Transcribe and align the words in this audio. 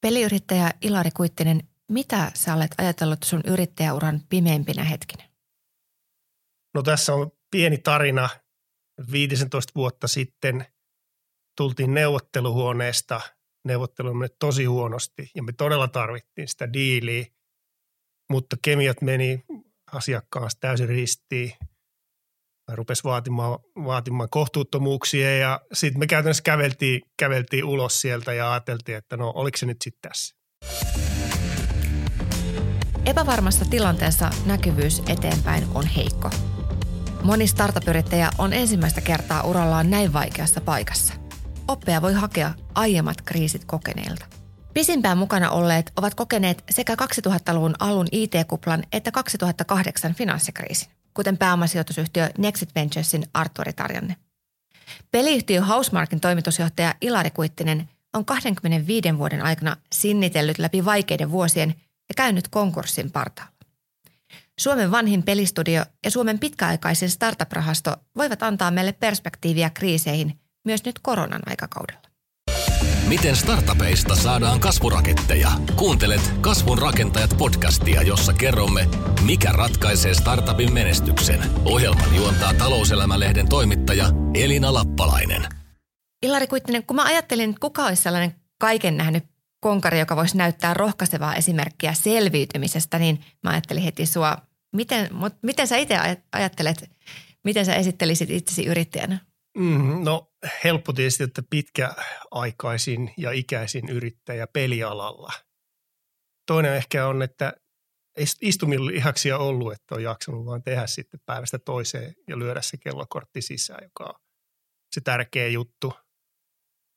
Peliyrittäjä 0.00 0.70
Ilari 0.80 1.10
Kuittinen, 1.10 1.68
mitä 1.88 2.32
sä 2.34 2.54
olet 2.54 2.70
ajatellut 2.78 3.22
sun 3.22 3.40
yrittäjäuran 3.46 4.20
pimeimpinä 4.28 4.84
hetkinä? 4.84 5.28
No 6.74 6.82
tässä 6.82 7.14
on 7.14 7.30
pieni 7.50 7.78
tarina. 7.78 8.28
15 9.12 9.72
vuotta 9.74 10.08
sitten 10.08 10.66
tultiin 11.56 11.94
neuvotteluhuoneesta. 11.94 13.20
Neuvottelu 13.64 14.14
meni 14.14 14.34
tosi 14.38 14.64
huonosti 14.64 15.30
ja 15.34 15.42
me 15.42 15.52
todella 15.52 15.88
tarvittiin 15.88 16.48
sitä 16.48 16.72
diiliä, 16.72 17.26
mutta 18.30 18.56
kemiat 18.62 19.02
meni 19.02 19.44
asiakkaan 19.92 20.50
täysin 20.60 20.88
ristiin. 20.88 21.52
Rupesi 22.74 23.04
vaatimaan, 23.04 23.58
vaatimaan 23.84 24.28
kohtuuttomuuksia 24.30 25.38
ja 25.38 25.60
sitten 25.72 25.98
me 25.98 26.06
käytännössä 26.06 26.42
käveltiin, 26.42 27.00
käveltiin 27.16 27.64
ulos 27.64 28.00
sieltä 28.00 28.32
ja 28.32 28.52
ajateltiin, 28.52 28.98
että 28.98 29.16
no 29.16 29.32
oliko 29.34 29.58
se 29.58 29.66
nyt 29.66 29.82
sitten 29.82 30.10
tässä. 30.10 30.36
Epävarmassa 33.06 33.64
tilanteessa 33.64 34.30
näkyvyys 34.46 35.02
eteenpäin 35.08 35.64
on 35.74 35.86
heikko. 35.86 36.30
Moni 37.22 37.46
startup-yrittäjä 37.46 38.30
on 38.38 38.52
ensimmäistä 38.52 39.00
kertaa 39.00 39.42
urallaan 39.42 39.90
näin 39.90 40.12
vaikeassa 40.12 40.60
paikassa. 40.60 41.14
Oppia 41.68 42.02
voi 42.02 42.12
hakea 42.12 42.54
aiemmat 42.74 43.22
kriisit 43.24 43.64
kokeneilta. 43.64 44.26
Pisimpään 44.74 45.18
mukana 45.18 45.50
olleet 45.50 45.92
ovat 45.96 46.14
kokeneet 46.14 46.64
sekä 46.70 46.94
2000-luvun 46.94 47.74
alun 47.78 48.06
IT-kuplan 48.12 48.82
että 48.92 49.10
2008 49.10 50.14
finanssikriisin, 50.14 50.92
kuten 51.14 51.38
pääomasijoitusyhtiö 51.38 52.30
Nexit 52.38 52.74
Venturesin 52.74 53.26
Arturi 53.34 53.72
Tarjanne. 53.72 54.16
Peliyhtiö 55.10 55.60
Housemarkin 55.60 56.20
toimitusjohtaja 56.20 56.94
Ilari 57.00 57.30
Kuittinen 57.30 57.88
on 58.14 58.24
25 58.24 59.18
vuoden 59.18 59.42
aikana 59.42 59.76
sinnitellyt 59.92 60.58
läpi 60.58 60.84
vaikeiden 60.84 61.30
vuosien 61.30 61.74
ja 62.08 62.14
käynyt 62.16 62.48
konkurssin 62.48 63.10
partaalla. 63.10 63.52
Suomen 64.60 64.90
vanhin 64.90 65.22
pelistudio 65.22 65.84
ja 66.04 66.10
Suomen 66.10 66.38
pitkäaikaisin 66.38 67.10
startup-rahasto 67.10 67.96
voivat 68.16 68.42
antaa 68.42 68.70
meille 68.70 68.92
perspektiiviä 68.92 69.70
kriiseihin 69.70 70.40
myös 70.64 70.84
nyt 70.84 70.98
koronan 70.98 71.42
aikakaudella. 71.46 72.09
Miten 73.10 73.36
startupeista 73.36 74.16
saadaan 74.16 74.60
kasvuraketteja? 74.60 75.50
Kuuntelet 75.76 76.20
Kasvun 76.40 76.78
rakentajat 76.78 77.34
podcastia, 77.38 78.02
jossa 78.02 78.32
kerromme, 78.32 78.88
mikä 79.26 79.52
ratkaisee 79.52 80.14
startupin 80.14 80.72
menestyksen. 80.72 81.40
Ohjelman 81.64 82.16
juontaa 82.16 82.54
talouselämälehden 82.54 83.48
toimittaja 83.48 84.06
Elina 84.34 84.74
Lappalainen. 84.74 85.46
Ilari 86.22 86.46
Kuittinen, 86.46 86.86
kun 86.86 86.96
mä 86.96 87.04
ajattelin, 87.04 87.50
että 87.50 87.60
kuka 87.60 87.86
olisi 87.86 88.02
sellainen 88.02 88.34
kaiken 88.58 88.96
nähnyt 88.96 89.24
konkari, 89.60 89.98
joka 89.98 90.16
voisi 90.16 90.36
näyttää 90.36 90.74
rohkaisevaa 90.74 91.34
esimerkkiä 91.34 91.94
selviytymisestä, 91.94 92.98
niin 92.98 93.20
mä 93.42 93.50
ajattelin 93.50 93.82
heti 93.82 94.06
sua. 94.06 94.36
Miten, 94.72 95.08
miten 95.42 95.66
sä 95.66 95.76
itse 95.76 95.96
ajattelet, 96.32 96.90
miten 97.44 97.66
sä 97.66 97.74
esittelisit 97.74 98.30
itsesi 98.30 98.66
yrittäjänä? 98.66 99.29
Mm, 99.58 100.04
no 100.04 100.32
helppo 100.64 100.92
tietysti, 100.92 101.22
että 101.22 101.42
pitkäaikaisin 101.50 103.14
ja 103.16 103.32
ikäisin 103.32 103.88
yrittäjä 103.88 104.46
pelialalla. 104.46 105.32
Toinen 106.46 106.74
ehkä 106.74 107.06
on, 107.06 107.22
että 107.22 107.52
istumilla 108.40 108.90
ihaksia 108.90 109.38
ollut, 109.38 109.72
että 109.72 109.94
on 109.94 110.02
jaksanut 110.02 110.46
vaan 110.46 110.62
tehdä 110.62 110.86
sitten 110.86 111.20
päivästä 111.26 111.58
toiseen 111.58 112.14
ja 112.28 112.38
lyödä 112.38 112.62
se 112.62 112.76
kellokortti 112.76 113.42
sisään, 113.42 113.84
joka 113.84 114.04
on 114.04 114.14
se 114.92 115.00
tärkeä 115.00 115.48
juttu. 115.48 115.92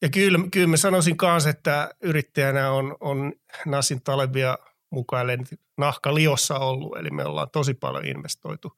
Ja 0.02 0.10
kyllä, 0.10 0.40
kyllä 0.52 0.68
mä 0.68 0.78
sanoisin 0.78 1.18
kanssa, 1.18 1.50
että 1.50 1.90
yrittäjänä 2.02 2.72
on, 2.72 2.98
on 3.00 3.34
Nassin 3.66 4.04
Talebia 4.04 4.58
mukaillen 4.90 5.46
nahka 5.78 6.16
liossa 6.16 6.60
ollut, 6.60 6.98
eli 6.98 7.10
me 7.10 7.26
ollaan 7.26 7.50
tosi 7.50 7.74
paljon 7.74 8.06
investoitu 8.06 8.72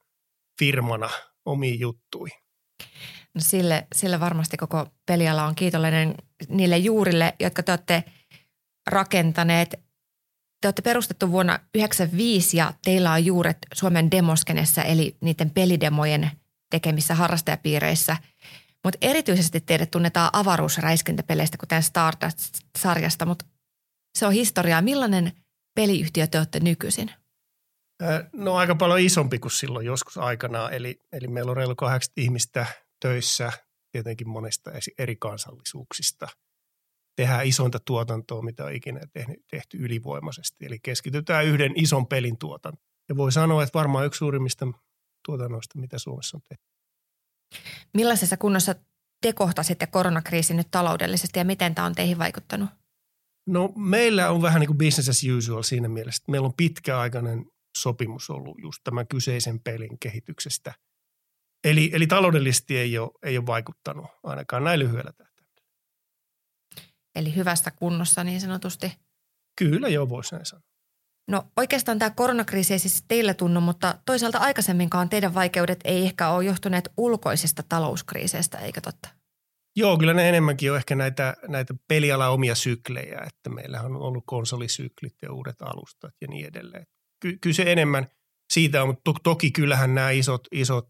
firmana 0.58 1.10
omiin 1.44 1.80
juttuihin. 1.80 2.38
No 3.36 3.40
sille, 3.40 3.86
sille 3.94 4.20
varmasti 4.20 4.56
koko 4.56 4.86
peliala 5.06 5.44
on 5.44 5.54
kiitollinen 5.54 6.14
niille 6.48 6.78
juurille, 6.78 7.34
jotka 7.40 7.62
te 7.62 7.72
olette 7.72 8.04
rakentaneet. 8.86 9.70
Te 10.60 10.68
olette 10.68 10.82
perustettu 10.82 11.30
vuonna 11.30 11.52
1995 11.52 12.56
ja 12.56 12.72
teillä 12.84 13.12
on 13.12 13.24
juuret 13.24 13.58
Suomen 13.74 14.10
demoskenessä 14.10 14.82
eli 14.82 15.16
niiden 15.20 15.50
pelidemojen 15.50 16.30
tekemissä 16.70 17.14
harrastajapiireissä. 17.14 18.16
Mutta 18.84 18.98
erityisesti 19.00 19.60
teidät 19.60 19.90
tunnetaan 19.90 20.30
avaruusräiskintäpeleistä, 20.32 21.58
kuten 21.58 21.82
Stardust-sarjasta, 21.82 23.26
mutta 23.26 23.44
se 24.18 24.26
on 24.26 24.32
historiaa. 24.32 24.82
Millainen 24.82 25.32
peliyhtiö 25.74 26.26
te 26.26 26.38
olette 26.38 26.60
nykyisin? 26.60 27.10
No 28.32 28.54
aika 28.54 28.74
paljon 28.74 29.00
isompi 29.00 29.38
kuin 29.38 29.52
silloin 29.52 29.86
joskus 29.86 30.18
aikanaan, 30.18 30.72
eli, 30.72 31.00
eli 31.12 31.28
meillä 31.28 31.50
on 31.50 31.56
reilu 31.56 31.74
80 31.74 32.20
ihmistä 32.20 32.66
töissä 33.00 33.52
tietenkin 33.92 34.28
monesta 34.28 34.70
eri 34.98 35.16
kansallisuuksista. 35.16 36.28
Tehdään 37.16 37.46
isointa 37.46 37.78
tuotantoa, 37.86 38.42
mitä 38.42 38.64
on 38.64 38.72
ikinä 38.72 39.00
tehty 39.50 39.76
ylivoimaisesti. 39.76 40.66
Eli 40.66 40.78
keskitytään 40.82 41.44
yhden 41.44 41.72
ison 41.76 42.06
pelin 42.06 42.38
tuotantoon. 42.38 42.86
Ja 43.08 43.16
voi 43.16 43.32
sanoa, 43.32 43.62
että 43.62 43.78
varmaan 43.78 44.06
yksi 44.06 44.18
suurimmista 44.18 44.66
tuotannoista, 45.26 45.78
mitä 45.78 45.98
Suomessa 45.98 46.36
on 46.36 46.42
tehty. 46.48 46.64
Millaisessa 47.94 48.36
kunnossa 48.36 48.74
te 49.20 49.32
kohtasitte 49.32 49.86
koronakriisin 49.86 50.56
nyt 50.56 50.70
taloudellisesti 50.70 51.38
ja 51.38 51.44
miten 51.44 51.74
tämä 51.74 51.86
on 51.86 51.94
teihin 51.94 52.18
vaikuttanut? 52.18 52.70
No 53.46 53.72
meillä 53.76 54.30
on 54.30 54.42
vähän 54.42 54.60
niin 54.60 54.66
kuin 54.66 54.78
business 54.78 55.08
as 55.08 55.22
usual 55.36 55.62
siinä 55.62 55.88
mielessä, 55.88 56.20
että 56.22 56.30
meillä 56.30 56.46
on 56.46 56.54
pitkäaikainen 56.56 57.46
sopimus 57.78 58.30
ollut 58.30 58.58
just 58.62 58.80
tämän 58.84 59.06
kyseisen 59.06 59.60
pelin 59.60 59.98
kehityksestä– 59.98 60.74
Eli, 61.66 61.90
eli 61.92 62.06
taloudellisesti 62.06 62.78
ei 62.78 62.98
ole, 62.98 63.10
ei 63.22 63.38
ole 63.38 63.46
vaikuttanut 63.46 64.06
ainakaan 64.22 64.64
näin 64.64 64.80
lyhyellä 64.80 65.12
tähtäimellä. 65.12 65.36
Eli 67.14 67.36
hyvästä 67.36 67.70
kunnossa 67.70 68.24
niin 68.24 68.40
sanotusti. 68.40 68.92
Kyllä 69.58 69.88
joo, 69.88 70.08
voisi 70.08 70.34
näin 70.34 70.46
sanoa. 70.46 70.62
No 71.28 71.44
oikeastaan 71.56 71.98
tämä 71.98 72.10
koronakriisi 72.10 72.72
ei 72.72 72.78
siis 72.78 73.04
teillä 73.08 73.34
tunnu, 73.34 73.60
mutta 73.60 73.98
toisaalta 74.06 74.38
aikaisemminkaan 74.38 75.08
teidän 75.08 75.34
vaikeudet 75.34 75.80
ei 75.84 76.02
ehkä 76.04 76.28
ole 76.28 76.44
johtuneet 76.44 76.88
ulkoisista 76.96 77.62
talouskriiseistä, 77.68 78.58
eikö 78.58 78.80
totta? 78.80 79.08
Joo, 79.76 79.98
kyllä 79.98 80.14
ne 80.14 80.28
enemmänkin 80.28 80.70
on 80.70 80.76
ehkä 80.76 80.94
näitä, 80.94 81.36
näitä 81.48 81.74
peliala 81.88 82.28
omia 82.28 82.54
syklejä, 82.54 83.20
että 83.26 83.50
meillä 83.50 83.82
on 83.82 83.96
ollut 83.96 84.24
konsolisyklit 84.26 85.14
ja 85.22 85.32
uudet 85.32 85.62
alustat 85.62 86.14
ja 86.20 86.28
niin 86.28 86.46
edelleen. 86.46 86.86
Ky- 87.22 87.38
kyllä 87.40 87.54
se 87.54 87.72
enemmän 87.72 88.06
siitä 88.52 88.82
on, 88.82 88.88
mutta 88.88 89.02
to- 89.04 89.20
toki 89.22 89.50
kyllähän 89.50 89.94
nämä 89.94 90.10
isot, 90.10 90.42
isot 90.52 90.86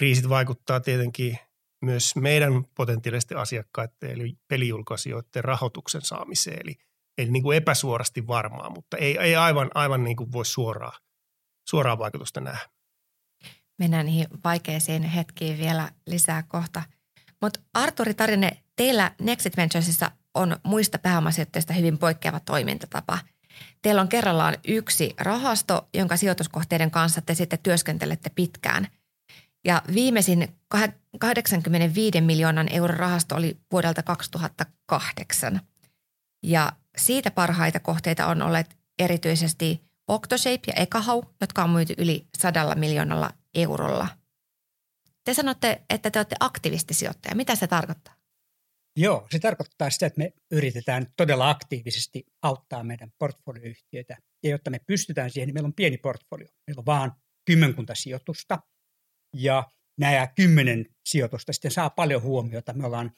kriisit 0.00 0.28
vaikuttaa 0.28 0.80
tietenkin 0.80 1.38
myös 1.82 2.16
meidän 2.16 2.64
potentiaalisten 2.74 3.38
asiakkaiden 3.38 4.10
eli 4.10 4.38
pelijulkaisijoiden 4.48 5.44
rahoituksen 5.44 6.02
saamiseen. 6.02 6.58
Eli, 6.64 6.76
eli 7.18 7.30
niin 7.30 7.42
kuin 7.42 7.56
epäsuorasti 7.56 8.26
varmaa, 8.26 8.70
mutta 8.70 8.96
ei, 8.96 9.18
ei 9.18 9.36
aivan, 9.36 9.70
aivan 9.74 10.04
niin 10.04 10.16
kuin 10.16 10.32
voi 10.32 10.46
suoraan, 10.46 11.00
suoraan 11.68 11.98
vaikutusta 11.98 12.40
nähdä. 12.40 12.68
Mennään 13.78 14.06
niihin 14.06 14.26
vaikeisiin 14.44 15.02
hetkiin 15.02 15.58
vielä 15.58 15.90
lisää 16.06 16.42
kohta. 16.42 16.82
Mutta 17.42 17.60
Arturi 17.74 18.14
Tarine, 18.14 18.50
teillä 18.76 19.14
Nexit 19.20 19.56
Venturesissa 19.56 20.10
on 20.34 20.56
muista 20.64 20.98
pääomasijoittajista 20.98 21.72
hyvin 21.72 21.98
poikkeava 21.98 22.40
toimintatapa. 22.40 23.18
Teillä 23.82 24.00
on 24.00 24.08
kerrallaan 24.08 24.56
yksi 24.68 25.14
rahasto, 25.18 25.88
jonka 25.94 26.16
sijoituskohteiden 26.16 26.90
kanssa 26.90 27.20
te 27.20 27.34
sitten 27.34 27.58
työskentelette 27.62 28.30
pitkään– 28.34 28.86
ja 29.64 29.82
viimeisin 29.94 30.48
85 31.18 32.20
miljoonan 32.20 32.72
euron 32.72 32.96
rahasto 32.96 33.34
oli 33.34 33.56
vuodelta 33.72 34.02
2008. 34.02 35.60
Ja 36.42 36.72
siitä 36.96 37.30
parhaita 37.30 37.80
kohteita 37.80 38.26
on 38.26 38.42
olleet 38.42 38.76
erityisesti 38.98 39.80
Octoshape 40.08 40.60
ja 40.66 40.72
Ekahau, 40.76 41.22
jotka 41.40 41.64
on 41.64 41.70
myyty 41.70 41.94
yli 41.98 42.26
sadalla 42.38 42.74
miljoonalla 42.74 43.30
eurolla. 43.54 44.08
Te 45.24 45.34
sanotte, 45.34 45.82
että 45.90 46.10
te 46.10 46.18
olette 46.18 46.36
aktivistisijoittaja. 46.40 47.34
Mitä 47.34 47.54
se 47.54 47.66
tarkoittaa? 47.66 48.14
Joo, 48.96 49.26
se 49.30 49.38
tarkoittaa 49.38 49.90
sitä, 49.90 50.06
että 50.06 50.18
me 50.18 50.32
yritetään 50.50 51.06
todella 51.16 51.50
aktiivisesti 51.50 52.24
auttaa 52.42 52.84
meidän 52.84 53.12
portfolioyhtiöitä. 53.18 54.16
Ja 54.42 54.50
jotta 54.50 54.70
me 54.70 54.80
pystytään 54.86 55.30
siihen, 55.30 55.46
niin 55.46 55.54
meillä 55.54 55.66
on 55.66 55.74
pieni 55.74 55.96
portfolio. 55.96 56.48
Meillä 56.66 56.80
on 56.80 56.86
vaan 56.86 57.12
kymmenkunta 57.44 57.94
sijoitusta– 57.94 58.58
ja 59.36 59.70
nämä 59.98 60.26
kymmenen 60.26 60.86
sijoitusta 61.04 61.52
sitten 61.52 61.70
saa 61.70 61.90
paljon 61.90 62.22
huomiota. 62.22 62.72
Me 62.72 62.86
ollaan 62.86 63.10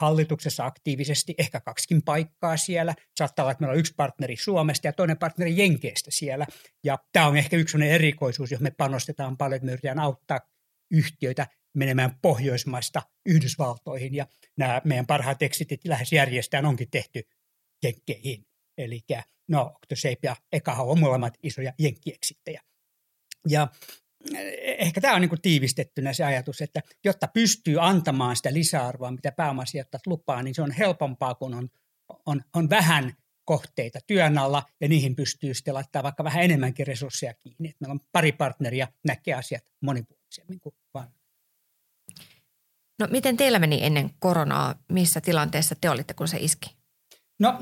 hallituksessa 0.00 0.66
aktiivisesti, 0.66 1.34
ehkä 1.38 1.60
kaksikin 1.60 2.02
paikkaa 2.02 2.56
siellä. 2.56 2.94
Saattaa 3.18 3.42
olla, 3.42 3.52
että 3.52 3.62
meillä 3.62 3.72
on 3.72 3.78
yksi 3.78 3.94
partneri 3.96 4.36
Suomesta 4.36 4.86
ja 4.86 4.92
toinen 4.92 5.18
partneri 5.18 5.56
Jenkeestä 5.56 6.10
siellä. 6.12 6.46
Ja 6.84 6.98
tämä 7.12 7.26
on 7.26 7.36
ehkä 7.36 7.56
yksi 7.56 7.78
erikoisuus, 7.88 8.50
jos 8.50 8.60
me 8.60 8.70
panostetaan 8.70 9.36
paljon, 9.36 9.56
että 9.56 9.66
me 9.66 9.72
yritetään 9.72 9.98
auttaa 9.98 10.40
yhtiöitä 10.90 11.46
menemään 11.74 12.18
Pohjoismaista 12.22 13.02
Yhdysvaltoihin. 13.26 14.14
Ja 14.14 14.26
nämä 14.58 14.80
meidän 14.84 15.06
parhaat 15.06 15.42
exitit 15.42 15.84
lähes 15.84 16.12
järjestään 16.12 16.66
onkin 16.66 16.90
tehty 16.90 17.22
Jenkkeihin. 17.84 18.46
eli 18.78 19.00
no 19.48 19.72
Octoshape 19.74 20.18
ja 20.22 20.36
Ekaha 20.52 20.82
on 20.82 21.00
molemmat 21.00 21.34
isoja 21.42 21.72
jenkkieksittejä. 21.78 22.62
Ja 23.48 23.68
ehkä 24.78 25.00
tämä 25.00 25.14
on 25.14 25.20
niin 25.20 25.42
tiivistettynä 25.42 26.12
se 26.12 26.24
ajatus, 26.24 26.60
että 26.60 26.80
jotta 27.04 27.28
pystyy 27.34 27.76
antamaan 27.80 28.36
sitä 28.36 28.52
lisäarvoa, 28.52 29.10
mitä 29.10 29.32
pääomasijoittajat 29.32 30.06
lupaa, 30.06 30.42
niin 30.42 30.54
se 30.54 30.62
on 30.62 30.70
helpompaa, 30.70 31.34
kun 31.34 31.54
on, 31.54 31.68
on, 32.26 32.42
on 32.54 32.70
vähän 32.70 33.12
kohteita 33.44 33.98
työn 34.06 34.38
alla 34.38 34.62
ja 34.80 34.88
niihin 34.88 35.16
pystyy 35.16 35.54
sitten 35.54 35.74
laittaa 35.74 36.02
vaikka 36.02 36.24
vähän 36.24 36.44
enemmänkin 36.44 36.86
resursseja 36.86 37.34
kiinni. 37.34 37.68
Että 37.68 37.76
meillä 37.80 37.92
on 37.92 38.00
pari 38.12 38.32
partneria 38.32 38.88
näkee 39.06 39.34
asiat 39.34 39.62
monipuolisemmin 39.80 40.60
kuin 40.60 40.74
vaan. 40.94 41.12
No 42.98 43.08
miten 43.10 43.36
teillä 43.36 43.58
meni 43.58 43.84
ennen 43.84 44.10
koronaa? 44.18 44.74
Missä 44.92 45.20
tilanteessa 45.20 45.74
te 45.80 45.90
olitte, 45.90 46.14
kun 46.14 46.28
se 46.28 46.38
iski? 46.40 46.76
No 47.38 47.58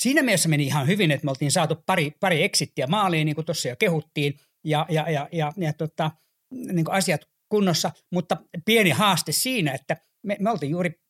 siinä 0.00 0.22
mielessä 0.22 0.48
meni 0.48 0.66
ihan 0.66 0.86
hyvin, 0.86 1.10
että 1.10 1.24
me 1.24 1.30
oltiin 1.30 1.52
saatu 1.52 1.76
pari, 1.86 2.10
pari 2.20 2.42
exittiä 2.42 2.86
maaliin, 2.86 3.24
niin 3.24 3.34
kuin 3.34 3.44
tuossa 3.44 3.68
jo 3.68 3.76
kehuttiin, 3.76 4.40
ja, 4.64 4.86
ja, 4.88 5.10
ja, 5.10 5.28
ja, 5.32 5.52
ja 5.56 5.72
tota, 5.72 6.10
niin 6.52 6.84
kuin 6.84 6.94
asiat 6.94 7.20
kunnossa, 7.48 7.90
mutta 8.12 8.36
pieni 8.64 8.90
haaste 8.90 9.32
siinä, 9.32 9.72
että 9.72 9.96
me, 10.22 10.36
me 10.40 10.50
oltiin 10.50 10.70
juuri 10.70 11.00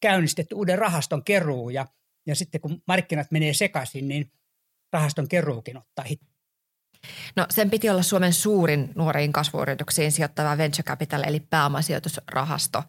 käynnistetty 0.00 0.54
uuden 0.54 0.78
rahaston 0.78 1.24
keruu, 1.24 1.70
ja, 1.70 1.86
ja 2.26 2.34
sitten 2.34 2.60
kun 2.60 2.82
markkinat 2.86 3.30
menee 3.30 3.54
sekaisin, 3.54 4.08
niin 4.08 4.32
rahaston 4.92 5.28
keruukin 5.28 5.76
ottaa 5.76 6.04
hit. 6.04 6.20
No 7.36 7.46
sen 7.50 7.70
piti 7.70 7.90
olla 7.90 8.02
Suomen 8.02 8.32
suurin 8.32 8.92
nuoriin 8.94 9.32
kasvuyrityksiin 9.32 10.12
sijoittava 10.12 10.58
venture 10.58 10.82
capital 10.82 11.22
eli 11.26 11.40
pääomasijoitusrahasto, 11.40 12.82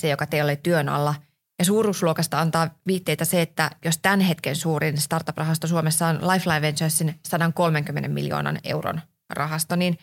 se 0.00 0.08
joka 0.08 0.26
teillä 0.26 0.48
oli 0.48 0.56
työn 0.56 0.88
alla– 0.88 1.14
ja 1.58 1.64
suuruusluokasta 1.64 2.40
antaa 2.40 2.70
viitteitä 2.86 3.24
se, 3.24 3.42
että 3.42 3.70
jos 3.84 3.98
tämän 3.98 4.20
hetken 4.20 4.56
suurin 4.56 5.00
startup-rahasto 5.00 5.66
Suomessa 5.66 6.06
on 6.06 6.28
Lifeline 6.28 6.62
Venturesin 6.62 7.20
130 7.28 8.08
miljoonan 8.08 8.58
euron 8.64 9.00
rahasto, 9.30 9.76
niin, 9.76 9.98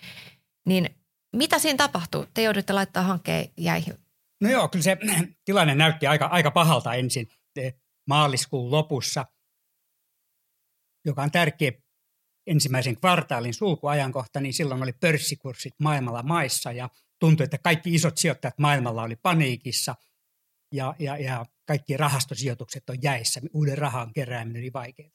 niin 0.66 0.90
mitä 1.36 1.60
siinä 1.60 1.78
tapahtuu? 1.78 2.26
Te 2.34 2.42
joudutte 2.42 2.74
laittaa 2.74 3.04
hankkeen 3.04 3.50
jäihin. 3.58 3.94
No 4.42 4.50
joo, 4.50 4.68
kyllä 4.68 4.84
se 4.84 4.98
tilanne 5.46 5.76
näytti 5.76 6.08
aika, 6.08 6.26
aika 6.26 6.52
pahalta 6.52 6.94
ensin 6.94 7.30
maaliskuun 8.08 8.72
lopussa, 8.72 9.26
joka 11.06 11.24
on 11.24 11.32
tärkeä 11.32 11.72
ensimmäisen 12.48 12.98
kvartaalin 12.98 13.54
sulkuajankohta, 13.54 14.40
niin 14.40 14.54
silloin 14.54 14.84
oli 14.84 14.94
pörssikurssit 14.94 15.74
maailmalla 15.80 16.24
maissa 16.24 16.72
ja 16.72 16.90
tuntui, 17.20 17.44
että 17.44 17.58
kaikki 17.58 17.96
isot 17.96 18.18
sijoittajat 18.18 18.60
maailmalla 18.60 19.04
oli 19.04 19.16
paniikissa– 19.16 19.96
ja, 20.76 20.96
ja, 21.00 21.18
ja 21.18 21.46
kaikki 21.68 21.98
rahastosijoitukset 21.98 22.90
on 22.90 22.98
jäissä. 23.02 23.42
Uuden 23.54 23.78
rahan 23.78 24.14
kerääminen 24.14 24.62
oli 24.62 24.74
vaikeaa. 24.74 25.12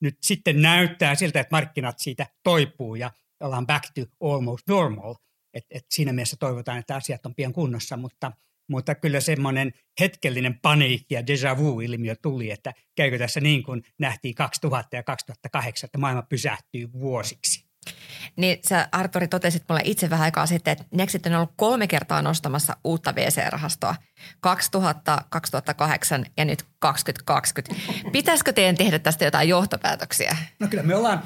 Nyt 0.00 0.18
sitten 0.22 0.62
näyttää 0.62 1.14
siltä, 1.14 1.40
että 1.40 1.56
markkinat 1.56 1.98
siitä 1.98 2.26
toipuu 2.42 2.94
ja 2.94 3.10
ollaan 3.40 3.66
back 3.66 3.84
to 3.94 4.28
almost 4.28 4.68
normal. 4.68 5.14
Et, 5.54 5.64
et 5.70 5.86
siinä 5.90 6.12
mielessä 6.12 6.36
toivotaan, 6.40 6.78
että 6.78 6.96
asiat 6.96 7.26
on 7.26 7.34
pian 7.34 7.52
kunnossa, 7.52 7.96
mutta, 7.96 8.32
mutta 8.68 8.94
kyllä 8.94 9.20
semmoinen 9.20 9.72
hetkellinen 10.00 10.58
paniikki 10.62 11.14
ja 11.14 11.20
déjà 11.20 11.58
vu-ilmiö 11.58 12.16
tuli, 12.22 12.50
että 12.50 12.72
käykö 12.96 13.18
tässä 13.18 13.40
niin 13.40 13.62
kuin 13.62 13.82
nähtiin 13.98 14.34
2000 14.34 14.96
ja 14.96 15.02
2008, 15.02 15.88
että 15.88 15.98
maailma 15.98 16.22
pysähtyy 16.22 16.92
vuosiksi. 16.92 17.63
Niin 18.36 18.58
sä 18.68 18.88
Arturi 18.92 19.28
totesit 19.28 19.64
mulle 19.68 19.80
itse 19.84 20.10
vähän 20.10 20.24
aikaa 20.24 20.46
sitten, 20.46 20.72
että 20.72 20.84
Nexit 20.90 21.26
on 21.26 21.34
ollut 21.34 21.52
kolme 21.56 21.86
kertaa 21.86 22.22
nostamassa 22.22 22.76
uutta 22.84 23.14
VC-rahastoa. 23.14 23.94
2000, 24.40 25.22
2008 25.30 26.26
ja 26.36 26.44
nyt 26.44 26.64
2020. 26.78 27.84
Pitäisikö 28.12 28.52
teidän 28.52 28.76
tehdä 28.76 28.98
tästä 28.98 29.24
jotain 29.24 29.48
johtopäätöksiä? 29.48 30.36
No 30.60 30.68
kyllä 30.68 30.82
me 30.82 30.96
ollaan 30.96 31.22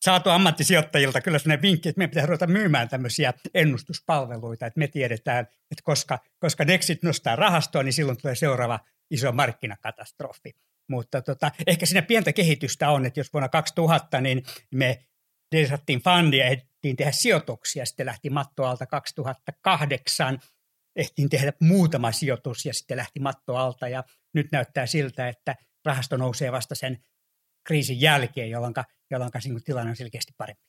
saatu 0.00 0.30
ammattisijoittajilta 0.30 1.20
kyllä 1.20 1.38
sellainen 1.38 1.62
vinkki, 1.62 1.88
että 1.88 1.98
meidän 1.98 2.10
pitää 2.10 2.26
ruveta 2.26 2.46
myymään 2.46 2.88
tämmöisiä 2.88 3.32
ennustuspalveluita, 3.54 4.66
että 4.66 4.78
me 4.78 4.88
tiedetään, 4.88 5.46
että 5.70 5.82
koska, 5.82 6.18
koska 6.38 6.64
Nexit 6.64 7.02
nostaa 7.02 7.36
rahastoa, 7.36 7.82
niin 7.82 7.92
silloin 7.92 8.18
tulee 8.18 8.34
seuraava 8.34 8.80
iso 9.10 9.32
markkinakatastrofi. 9.32 10.54
Mutta 10.88 11.22
tota, 11.22 11.50
ehkä 11.66 11.86
siinä 11.86 12.02
pientä 12.02 12.32
kehitystä 12.32 12.90
on, 12.90 13.06
että 13.06 13.20
jos 13.20 13.32
vuonna 13.32 13.48
2000 13.48 14.20
niin 14.20 14.42
me 14.70 15.04
desattiin 15.52 16.02
fundia, 16.02 16.44
ehdittiin 16.44 16.96
tehdä 16.96 17.12
sijoituksia, 17.12 17.86
sitten 17.86 18.06
lähti 18.06 18.30
mattoalta 18.30 18.86
2008, 18.86 20.38
ehtiin 20.96 21.28
tehdä 21.28 21.52
muutama 21.60 22.12
sijoitus 22.12 22.66
ja 22.66 22.74
sitten 22.74 22.96
lähti 22.96 23.20
mattoalta 23.20 23.88
ja 23.88 24.04
nyt 24.34 24.52
näyttää 24.52 24.86
siltä, 24.86 25.28
että 25.28 25.54
rahasto 25.84 26.16
nousee 26.16 26.52
vasta 26.52 26.74
sen 26.74 27.04
kriisin 27.64 28.00
jälkeen, 28.00 28.50
jolloin, 28.50 28.74
jolloin 29.10 29.30
niin 29.44 29.64
tilanne 29.64 29.90
on 29.90 29.96
selkeästi 29.96 30.32
parempi. 30.36 30.62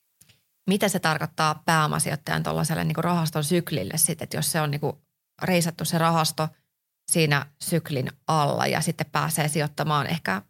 Mitä 0.66 0.88
se 0.88 0.98
tarkoittaa 0.98 1.62
pääomasijoittajan 1.66 2.42
tuollaiselle 2.42 2.84
niin 2.84 3.04
rahaston 3.04 3.44
syklille 3.44 3.96
sitten, 3.96 4.24
että 4.24 4.36
jos 4.36 4.52
se 4.52 4.60
on 4.60 4.70
niin 4.70 4.80
kuin 4.80 4.96
reisattu 5.42 5.84
se 5.84 5.98
rahasto 5.98 6.48
siinä 7.12 7.46
syklin 7.62 8.10
alla 8.26 8.66
ja 8.66 8.80
sitten 8.80 9.10
pääsee 9.12 9.48
sijoittamaan 9.48 10.06
ehkä 10.06 10.42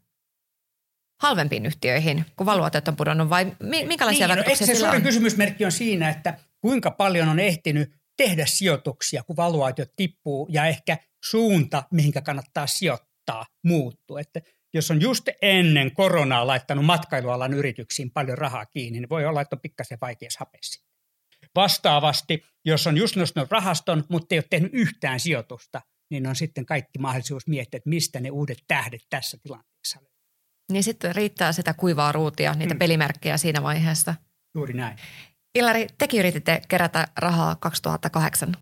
halvempiin 1.21 1.67
yhtiöihin, 1.67 2.25
kun 2.37 2.47
valuatiot 2.47 2.89
on 2.89 2.97
pudonnut 2.97 3.31
vai 3.31 3.57
minkälaisia 3.87 4.27
niin, 4.27 4.37
vaikutuksia 4.37 4.67
no, 4.67 4.75
sillä 4.75 4.91
on? 4.91 5.03
kysymysmerkki 5.03 5.65
on 5.65 5.73
siinä, 5.73 6.09
että 6.09 6.39
kuinka 6.61 6.91
paljon 6.91 7.29
on 7.29 7.39
ehtinyt 7.39 7.93
tehdä 8.17 8.47
sijoituksia, 8.47 9.23
kun 9.23 9.37
valuaatiot 9.37 9.89
tippuu 9.97 10.49
ja 10.51 10.67
ehkä 10.67 10.99
suunta, 11.25 11.83
mihinkä 11.91 12.21
kannattaa 12.21 12.67
sijoittaa, 12.67 13.47
muuttuu. 13.65 14.17
Että 14.17 14.41
jos 14.75 14.91
on 14.91 15.01
just 15.01 15.29
ennen 15.43 15.95
koronaa 15.95 16.47
laittanut 16.47 16.85
matkailualan 16.85 17.55
yrityksiin 17.55 18.11
paljon 18.11 18.39
rahaa 18.39 18.67
kiinni, 18.67 19.01
niin 19.01 19.09
voi 19.09 19.27
olla, 19.27 19.41
että 19.41 19.57
on 19.57 19.61
pikkasen 19.61 19.99
vaikeassa 20.01 20.39
hapessa. 20.41 20.85
Vastaavasti, 21.55 22.45
jos 22.65 22.87
on 22.87 22.97
just 22.97 23.17
nostanut 23.17 23.51
rahaston, 23.51 24.05
mutta 24.09 24.35
ei 24.35 24.39
ole 24.39 24.45
tehnyt 24.51 24.71
yhtään 24.75 25.21
sijoitusta, 25.21 25.81
niin 26.11 26.27
on 26.27 26.37
sitten 26.37 26.67
kaikki 26.67 26.99
mahdollisuus 26.99 27.47
miettiä, 27.47 27.79
että 27.79 27.91
mistä 27.91 28.21
ne 28.21 28.31
uudet 28.31 28.59
tähdet 28.69 29.07
tässä 29.11 29.39
tilanteessa 29.43 29.70
niin 30.71 30.83
sitten 30.83 31.15
riittää 31.15 31.53
sitä 31.53 31.75
kuivaa 31.75 32.13
ruutia, 32.13 32.55
niitä 32.55 32.75
mm. 32.75 32.79
pelimerkkejä 32.79 33.37
siinä 33.37 33.63
vaiheessa. 33.63 34.15
Juuri 34.55 34.75
näin. 34.75 34.97
Ilari, 35.55 35.87
tekin 35.99 36.21
yrititte 36.21 36.63
kerätä 36.69 37.09
rahaa 37.17 37.57
2008. 37.57 38.57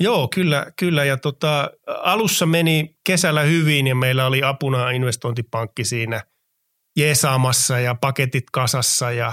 Joo, 0.00 0.28
kyllä, 0.28 0.66
kyllä. 0.76 1.04
Ja 1.04 1.16
tota, 1.16 1.70
alussa 1.86 2.46
meni 2.46 2.96
kesällä 3.06 3.42
hyvin 3.42 3.86
ja 3.86 3.94
meillä 3.94 4.26
oli 4.26 4.42
apuna 4.42 4.90
investointipankki 4.90 5.84
siinä 5.84 6.22
jeesaamassa 6.98 7.78
ja 7.78 7.94
paketit 7.94 8.44
kasassa 8.52 9.12
ja, 9.12 9.32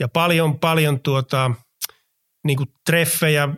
ja 0.00 0.08
paljon, 0.08 0.58
paljon 0.58 1.00
tuota, 1.00 1.50
niin 2.46 2.56
kuin 2.56 2.68
treffejä 2.86 3.48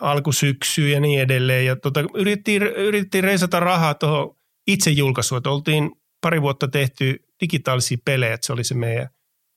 alkusyksyyn 0.00 0.92
ja 0.92 1.00
niin 1.00 1.20
edelleen. 1.20 1.66
Ja 1.66 1.76
tota, 1.76 2.00
yritettiin, 2.14 2.62
yritettiin 2.62 3.24
reisata 3.24 3.60
rahaa 3.60 3.94
tuohon 3.94 4.36
itse 4.66 4.90
julkaisuun, 4.90 5.40
oltiin 5.46 5.90
pari 6.24 6.42
vuotta 6.42 6.68
tehty 6.68 7.16
digitaalisia 7.40 7.98
pelejä, 8.04 8.38
se 8.40 8.52
oli 8.52 8.64
se 8.64 8.74
meidän, 8.74 9.08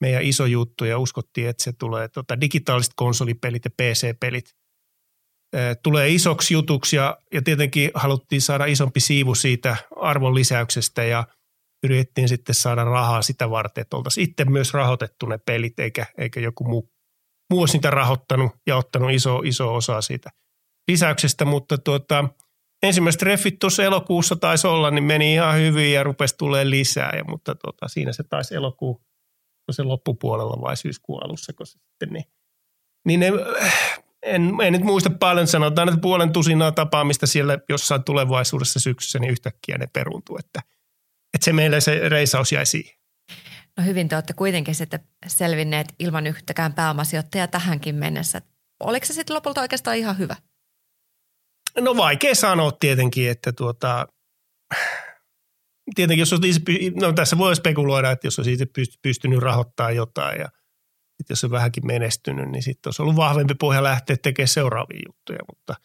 meidän 0.02 0.24
iso 0.24 0.46
juttu 0.46 0.86
ja 0.86 1.00
uskottiin, 1.00 1.50
että 1.50 1.64
se 1.64 1.74
tulee 1.74 2.08
tota, 2.08 2.42
digitaaliset 2.42 2.94
konsolipelit 2.96 3.66
ja 3.66 3.72
PC-pelit 3.72 4.56
tulee 5.84 6.10
isoksi 6.10 6.54
jutuksi 6.54 6.96
ja, 6.96 7.18
ja 7.34 7.42
tietenkin 7.42 7.92
haluttiin 7.94 8.42
saada 8.42 8.66
isompi 8.66 9.00
siivu 9.00 9.36
siitä 9.36 9.78
arvon 9.96 10.36
lisäyksestä 10.36 11.04
ja 11.04 11.28
yritettiin 11.84 12.30
sitten 12.30 12.56
saada 12.56 12.84
rahaa 12.84 13.22
sitä 13.22 13.50
varten, 13.50 13.82
että 13.82 13.98
oltaisiin 13.98 14.30
itse 14.30 14.46
myös 14.46 14.74
rahoitettu 14.74 15.26
ne 15.26 15.38
pelit 15.38 15.80
eikä, 15.80 16.06
eikä 16.18 16.40
joku 16.40 16.64
muu, 16.64 16.90
muu 17.50 17.60
olisi 17.60 17.78
niitä 17.78 17.90
rahoittanut 17.90 18.52
ja 18.68 18.78
ottanut 18.78 19.12
iso, 19.12 19.42
iso 19.46 19.76
osa 19.76 20.02
siitä 20.02 20.30
lisäyksestä, 20.88 21.46
mutta 21.46 21.78
tuota– 21.78 22.24
ensimmäiset 22.84 23.20
treffit 23.20 23.60
tuossa 23.60 23.84
elokuussa 23.84 24.36
taisi 24.36 24.68
olla, 24.68 24.92
niin 24.92 25.04
meni 25.04 25.34
ihan 25.34 25.56
hyvin 25.56 25.94
ja 25.94 26.04
rupesi 26.04 26.36
tulee 26.38 26.70
lisää. 26.70 27.14
Ja, 27.18 27.24
mutta 27.24 27.56
tota, 27.56 27.88
siinä 27.88 28.14
se 28.14 28.24
taisi 28.24 28.56
elokuu 28.56 29.02
se 29.72 29.84
loppupuolella 29.84 30.62
vai 30.62 30.78
syyskuun 30.78 31.24
alussa, 31.24 31.54
kun 31.54 31.68
sitten 31.68 32.10
niin, 32.10 32.26
niin 33.06 33.20
ne, 33.20 33.32
en, 34.24 34.54
en 34.64 34.74
nyt 34.74 34.84
muista 34.84 35.10
paljon, 35.10 35.48
sanotaan, 35.48 35.90
että 35.90 36.02
puolen 36.02 36.34
tusinaa 36.34 36.72
tapaamista 36.72 37.28
siellä 37.28 37.60
jossain 37.70 38.04
tulevaisuudessa 38.04 38.80
syksyssä, 38.80 39.20
niin 39.20 39.32
yhtäkkiä 39.32 39.78
ne 39.78 39.88
peruntuu, 39.94 40.38
että, 40.38 40.62
että 41.34 41.46
se 41.46 41.54
meille 41.54 41.82
se 41.82 42.10
reisaus 42.10 42.52
jäi 42.52 42.66
siihen. 42.66 42.98
No 43.78 43.84
hyvin 43.84 44.08
te 44.08 44.16
olette 44.16 44.34
kuitenkin 44.34 44.76
sitten 44.76 45.00
selvinneet 45.28 45.88
ilman 46.00 46.28
yhtäkään 46.28 46.74
pääomasijoittajaa 46.74 47.48
tähänkin 47.48 47.96
mennessä. 47.96 48.42
Oliko 48.80 49.06
se 49.06 49.14
sitten 49.14 49.36
lopulta 49.36 49.62
oikeastaan 49.62 49.98
ihan 49.98 50.18
hyvä? 50.18 50.36
No 51.80 51.98
vaikea 51.98 52.36
sanoa 52.36 52.72
tietenkin, 52.72 53.30
että 53.30 53.52
tuota, 53.52 54.08
tietenkin 55.96 56.22
jos 56.22 56.34
olisi, 56.34 56.62
no 57.02 57.14
tässä 57.14 57.38
voi 57.38 57.56
spekuloida, 57.56 58.12
että 58.12 58.28
jos 58.28 58.40
olisi 58.40 58.66
pystynyt 59.02 59.40
rahoittamaan 59.40 59.96
jotain 59.96 60.40
ja 60.40 60.50
jos 61.30 61.44
on 61.44 61.52
vähänkin 61.52 61.88
menestynyt, 61.88 62.50
niin 62.50 62.64
sitten 62.64 62.88
olisi 62.88 63.02
ollut 63.02 63.16
vahvempi 63.16 63.56
pohja 63.56 63.84
lähteä 63.84 64.18
tekemään 64.24 64.48
seuraavia 64.48 65.02
juttuja, 65.08 65.40
mutta 65.56 65.76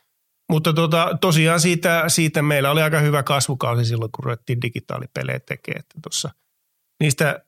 mutta 0.53 0.73
tuota, 0.73 1.19
tosiaan 1.21 1.61
siitä, 1.61 2.05
siitä, 2.09 2.43
meillä 2.43 2.71
oli 2.71 2.83
aika 2.83 2.99
hyvä 2.99 3.23
kasvukausi 3.23 3.85
silloin, 3.85 4.13
kun 4.13 4.25
ruvettiin 4.25 4.63
digitaalipelejä 4.63 5.41
tekemään. 5.41 5.81
Että 5.81 5.99
tuossa 6.03 6.31
niistä 7.01 7.45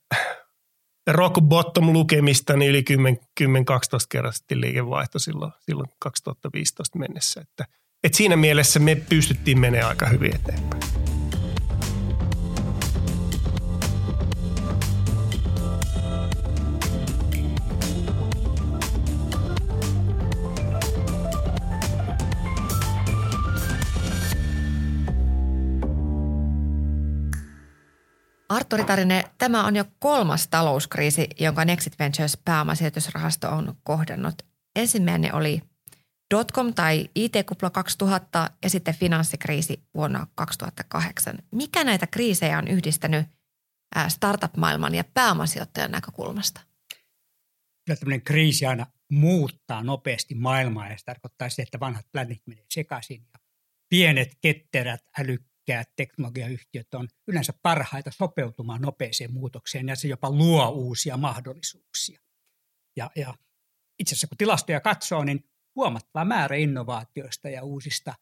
rock 1.10 1.40
bottom 1.40 1.92
lukemista 1.92 2.56
niin 2.56 2.70
yli 2.70 2.84
10-12 3.40 3.44
kerrasti 4.08 4.60
liikevaihto 4.60 5.18
silloin, 5.18 5.52
silloin 5.60 5.88
2015 5.98 6.98
mennessä. 6.98 7.40
Että, 7.40 7.64
että 8.04 8.16
siinä 8.16 8.36
mielessä 8.36 8.80
me 8.80 8.94
pystyttiin 8.94 9.58
menemään 9.58 9.88
aika 9.88 10.06
hyvin 10.06 10.34
eteenpäin. 10.34 10.74
Arturi 28.48 28.84
Tarine, 28.84 29.24
tämä 29.38 29.66
on 29.66 29.76
jo 29.76 29.84
kolmas 29.98 30.48
talouskriisi, 30.48 31.28
jonka 31.40 31.64
Nexit 31.64 31.98
Ventures 31.98 32.38
pääomasijoitusrahasto 32.44 33.48
on 33.48 33.74
kohdannut. 33.82 34.34
Ensimmäinen 34.76 35.34
oli 35.34 35.62
dotcom 36.34 36.74
tai 36.74 37.10
IT-kupla 37.14 37.70
2000 37.70 38.50
ja 38.62 38.70
sitten 38.70 38.94
finanssikriisi 38.94 39.82
vuonna 39.94 40.26
2008. 40.34 41.38
Mikä 41.50 41.84
näitä 41.84 42.06
kriisejä 42.06 42.58
on 42.58 42.68
yhdistänyt 42.68 43.26
startup-maailman 44.08 44.94
ja 44.94 45.04
pääomasijoittajan 45.14 45.90
näkökulmasta? 45.90 46.60
Kyllä 47.84 47.96
tämmöinen 47.98 48.22
kriisi 48.22 48.66
aina 48.66 48.86
muuttaa 49.10 49.82
nopeasti 49.82 50.34
maailmaa 50.34 50.88
ja 50.88 50.98
se 50.98 51.04
tarkoittaa 51.04 51.48
sitä, 51.48 51.62
että 51.62 51.80
vanhat 51.80 52.06
plänit 52.12 52.42
menee 52.46 52.66
sekaisin 52.74 53.26
ja 53.32 53.38
pienet, 53.88 54.38
ketterät, 54.40 55.00
älykkäät 55.18 55.88
teknologiayhtiöt 55.96 56.94
on 56.94 57.08
yleensä 57.28 57.52
parhaita 57.62 58.10
sopeutumaan 58.10 58.82
nopeeseen 58.82 59.32
muutokseen 59.32 59.88
ja 59.88 59.96
se 59.96 60.08
jopa 60.08 60.30
luo 60.30 60.68
uusia 60.68 61.16
mahdollisuuksia. 61.16 62.20
Ja, 62.96 63.10
ja 63.16 63.34
itse 63.98 64.14
asiassa 64.14 64.26
kun 64.26 64.38
tilastoja 64.38 64.80
katsoo, 64.80 65.24
niin 65.24 65.44
huomattava 65.76 66.24
määrä 66.24 66.56
innovaatioista 66.56 67.48
ja 67.48 67.62
uusista 67.62 68.14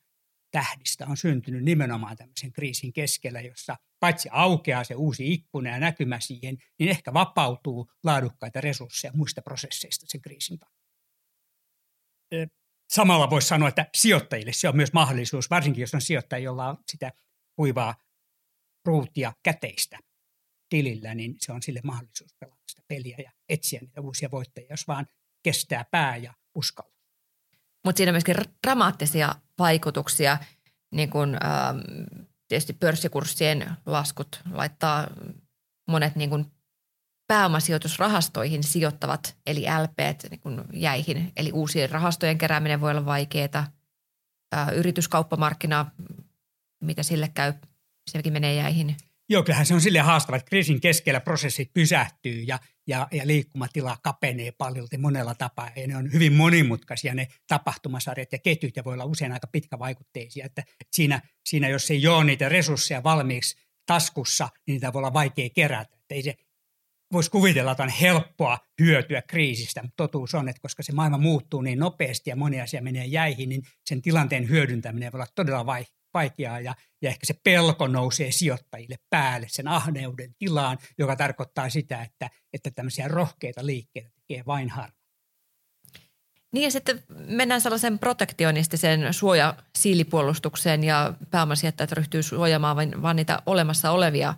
tähdistä 0.51 1.07
on 1.07 1.17
syntynyt 1.17 1.65
nimenomaan 1.65 2.17
tämmöisen 2.17 2.53
kriisin 2.53 2.93
keskellä, 2.93 3.41
jossa 3.41 3.77
paitsi 4.01 4.29
aukeaa 4.33 4.85
se 4.85 4.95
uusi 4.95 5.33
ikkuna 5.33 5.71
ja 5.71 5.81
näkymä 5.81 6.21
siihen, 6.21 6.59
niin 6.79 6.91
ehkä 6.91 7.15
vapautuu 7.15 7.91
laadukkaita 8.05 8.61
resursseja 8.61 9.13
muista 9.15 9.43
prosesseista 9.43 10.07
sen 10.09 10.23
kriisin 10.23 10.59
takia 10.59 10.83
samalla 12.93 13.31
voisi 13.31 13.49
sanoa, 13.49 13.69
että 13.69 13.87
sijoittajille 13.95 14.53
se 14.53 14.69
on 14.69 14.77
myös 14.77 14.93
mahdollisuus, 14.93 15.51
varsinkin 15.51 15.81
jos 15.81 15.95
on 15.95 16.01
sijoittaja, 16.01 16.45
jolla 16.45 16.69
on 16.69 16.79
sitä 16.89 17.13
kuivaa 17.57 17.95
ruutia 18.85 19.33
käteistä 19.43 19.99
tilillä, 20.69 21.15
niin 21.15 21.35
se 21.39 21.53
on 21.53 21.63
sille 21.63 21.81
mahdollisuus 21.85 22.35
pelata 22.41 22.63
sitä 22.67 22.83
peliä 22.89 23.17
ja 23.25 23.33
etsiä 23.49 23.81
niitä 23.81 24.01
uusia 24.01 24.31
voittajia, 24.31 24.71
jos 24.71 24.89
vaan 24.89 25.07
kestää 25.43 25.85
pää 25.91 26.17
ja 26.17 26.35
uskalla. 26.55 27.02
Mutta 27.85 27.97
siinä 27.97 28.11
on 28.11 28.15
myöskin 28.15 28.37
dramaattisia 28.67 29.35
vaikutuksia, 29.59 30.39
niin 30.91 31.11
kuin 31.11 31.39
ähm, 31.45 31.79
tietysti 32.49 32.73
pörssikurssien 32.73 33.71
laskut 33.87 34.41
laittaa 34.51 35.07
monet 35.89 36.17
niin 36.17 36.31
kuin 36.31 36.47
pääomasijoitusrahastoihin 37.27 38.65
sijoittavat, 38.65 39.37
eli 39.47 39.61
LP 39.83 39.99
niin 40.31 40.41
kuin 40.41 40.61
jäihin, 40.73 41.33
eli 41.37 41.53
uusien 41.53 41.91
rahastojen 41.91 42.39
kerääminen 42.39 42.81
voi 42.81 42.91
olla 42.91 43.05
vaikeaa. 43.05 43.67
Äh, 44.55 44.69
yrityskauppamarkkina 44.75 45.91
mitä 46.83 47.03
sille 47.03 47.29
käy, 47.35 47.53
sekin 48.11 48.33
menee 48.33 48.55
jäihin. 48.55 48.97
Joo, 49.33 49.43
kyllähän 49.43 49.67
se 49.67 49.75
on 49.75 49.81
sille 49.81 49.99
haastava, 49.99 50.37
että 50.37 50.49
kriisin 50.49 50.81
keskellä 50.81 51.21
prosessit 51.21 51.73
pysähtyy 51.75 52.43
ja, 52.43 52.59
ja, 52.87 53.09
ja 53.13 53.27
liikkumatila 53.27 53.97
kapenee 54.03 54.53
paljon 54.53 54.89
monella 54.99 55.35
tapaa. 55.35 55.71
Ja 55.77 55.87
ne 55.87 55.97
on 55.97 56.13
hyvin 56.13 56.33
monimutkaisia 56.33 57.15
ne 57.15 57.29
tapahtumasarjat 57.47 58.33
ja 58.33 58.39
ketjut 58.39 58.77
ja 58.77 58.85
voi 58.85 58.95
olla 58.95 59.05
usein 59.05 59.33
aika 59.33 59.47
pitkävaikutteisia. 59.47 60.47
Että 60.47 60.63
siinä, 60.91 61.23
siinä 61.47 61.69
jos 61.69 61.91
ei 61.91 62.07
ole 62.07 62.25
niitä 62.25 62.49
resursseja 62.49 63.03
valmiiksi 63.03 63.57
taskussa, 63.87 64.49
niin 64.67 64.75
niitä 64.75 64.93
voi 64.93 65.01
olla 65.01 65.13
vaikea 65.13 65.49
kerätä. 65.55 65.97
Että 66.01 66.15
ei 66.15 66.23
se, 66.23 66.35
voisi 67.13 67.31
kuvitella, 67.31 67.71
että 67.71 67.83
on 67.83 67.89
helppoa 67.89 68.59
hyötyä 68.81 69.23
kriisistä, 69.23 69.83
mutta 69.83 69.97
totuus 69.97 70.35
on, 70.35 70.49
että 70.49 70.63
koska 70.63 70.83
se 70.83 70.93
maailma 70.93 71.19
muuttuu 71.19 71.63
niin 71.63 71.79
nopeasti 71.79 72.31
ja 72.31 72.37
moni 72.37 72.61
asia 72.61 72.83
menee 72.83 73.07
jäihin, 73.07 73.49
niin 73.49 73.63
sen 73.87 74.03
tilanteen 74.03 74.49
hyödyntäminen 74.49 75.13
voi 75.13 75.19
olla 75.19 75.33
todella 75.35 75.67
vaikeaa 75.67 76.02
vaikeaa 76.15 76.61
ja, 76.61 76.75
ja 77.03 77.09
ehkä 77.09 77.27
se 77.27 77.35
pelko 77.45 77.87
nousee 77.87 78.33
sijoittajille 78.33 78.97
päälle 79.11 79.47
sen 79.51 79.69
ahneuden 79.69 80.35
tilaan, 80.39 80.79
joka 80.99 81.17
tarkoittaa 81.17 81.71
sitä, 81.71 82.03
että, 82.03 82.31
että 82.53 82.71
tämmöisiä 82.71 83.09
rohkeita 83.09 83.67
liikkeitä 83.67 84.11
tekee 84.15 84.43
vain 84.47 84.71
harva. 84.71 85.03
Niin 86.53 86.65
ja 86.65 86.71
sitten 86.71 87.03
mennään 87.27 87.61
sellaisen 87.61 87.99
protektionistisen 87.99 89.15
suojasiilipuolustukseen 89.15 90.85
ja 90.85 91.15
pääomasijoittajat 91.31 91.93
ryhtyy 91.93 92.23
suojaamaan 92.23 92.77
vain, 92.77 93.03
vain 93.03 93.17
niitä 93.17 93.43
olemassa 93.47 93.91
olevia 93.91 94.35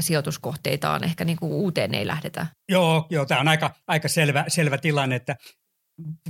sijoituskohteitaan. 0.00 1.04
Ehkä 1.04 1.24
niin 1.24 1.38
kuin 1.38 1.52
uuteen 1.52 1.94
ei 1.94 2.06
lähdetä. 2.06 2.46
Joo, 2.68 3.06
joo 3.10 3.26
tämä 3.26 3.40
on 3.40 3.48
aika, 3.48 3.70
aika 3.86 4.08
selvä, 4.08 4.44
selvä 4.48 4.78
tilanne, 4.78 5.16
että 5.16 5.36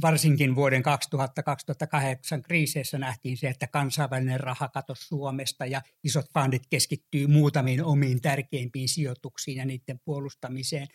varsinkin 0.03 0.55
vuoden 0.55 0.83
2000-2008 0.83 2.43
kriiseissä 2.43 2.99
nähtiin 2.99 3.37
se, 3.37 3.49
että 3.49 3.67
kansainvälinen 3.67 4.41
raha 4.41 4.69
katosi 4.69 5.07
Suomesta 5.07 5.67
ja 5.67 5.83
isot 6.05 6.27
fundit 6.35 6.63
keskittyy 6.71 7.27
muutamiin 7.27 7.85
omiin 7.85 8.21
tärkeimpiin 8.21 8.89
sijoituksiin 8.89 9.57
ja 9.57 9.65
niiden 9.65 10.01
puolustamiseen 10.05 10.89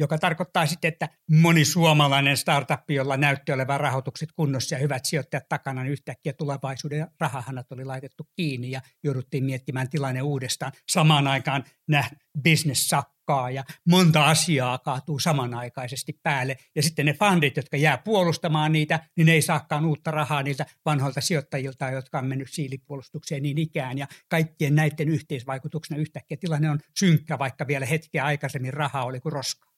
joka 0.00 0.18
tarkoittaa 0.18 0.66
sitten, 0.66 0.88
että 0.88 1.08
moni 1.30 1.64
suomalainen 1.64 2.36
startup, 2.36 2.90
jolla 2.90 3.16
näytti 3.16 3.52
olevan 3.52 3.80
rahoitukset 3.80 4.28
kunnossa 4.32 4.74
ja 4.74 4.78
hyvät 4.78 5.04
sijoittajat 5.04 5.48
takana, 5.48 5.82
niin 5.82 5.92
yhtäkkiä 5.92 6.32
tulevaisuuden 6.32 7.06
rahahanat 7.20 7.72
oli 7.72 7.84
laitettu 7.84 8.28
kiinni 8.36 8.70
ja 8.70 8.80
jouduttiin 9.04 9.44
miettimään 9.44 9.90
tilanne 9.90 10.22
uudestaan. 10.22 10.72
Samaan 10.88 11.26
aikaan 11.26 11.64
nämä 11.88 12.04
business 12.42 12.88
sakkaa 13.30 13.50
ja 13.50 13.64
monta 13.88 14.26
asiaa 14.26 14.78
kaatuu 14.78 15.18
samanaikaisesti 15.18 16.20
päälle. 16.22 16.56
Ja 16.76 16.82
sitten 16.82 17.06
ne 17.06 17.14
fundit, 17.14 17.56
jotka 17.56 17.76
jää 17.76 17.98
puolustamaan 17.98 18.72
niitä, 18.72 19.00
niin 19.16 19.26
ne 19.26 19.32
ei 19.32 19.42
saakaan 19.42 19.86
uutta 19.86 20.10
rahaa 20.10 20.42
niiltä 20.42 20.66
vanhoilta 20.84 21.20
sijoittajilta, 21.20 21.90
jotka 21.90 22.18
on 22.18 22.26
mennyt 22.26 22.48
siilipuolustukseen 22.50 23.42
niin 23.42 23.58
ikään. 23.58 23.98
Ja 23.98 24.06
kaikkien 24.28 24.74
näiden 24.74 25.08
yhteisvaikutuksena 25.08 26.00
yhtäkkiä 26.00 26.36
tilanne 26.36 26.70
on 26.70 26.80
synkkä, 26.98 27.38
vaikka 27.38 27.66
vielä 27.66 27.86
hetkeä 27.86 28.24
aikaisemmin 28.24 28.74
rahaa 28.74 29.04
oli 29.04 29.20
kuin 29.20 29.32
roska 29.32 29.70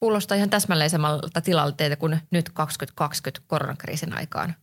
kuulostaa 0.00 0.36
ihan 0.36 0.50
täsmälleisemmalta 0.50 1.40
tilanteelta 1.40 1.96
kuin 1.96 2.18
nyt 2.30 2.50
2020 2.50 3.46
koronakriisin 3.46 4.12
aikaan. 4.12 4.54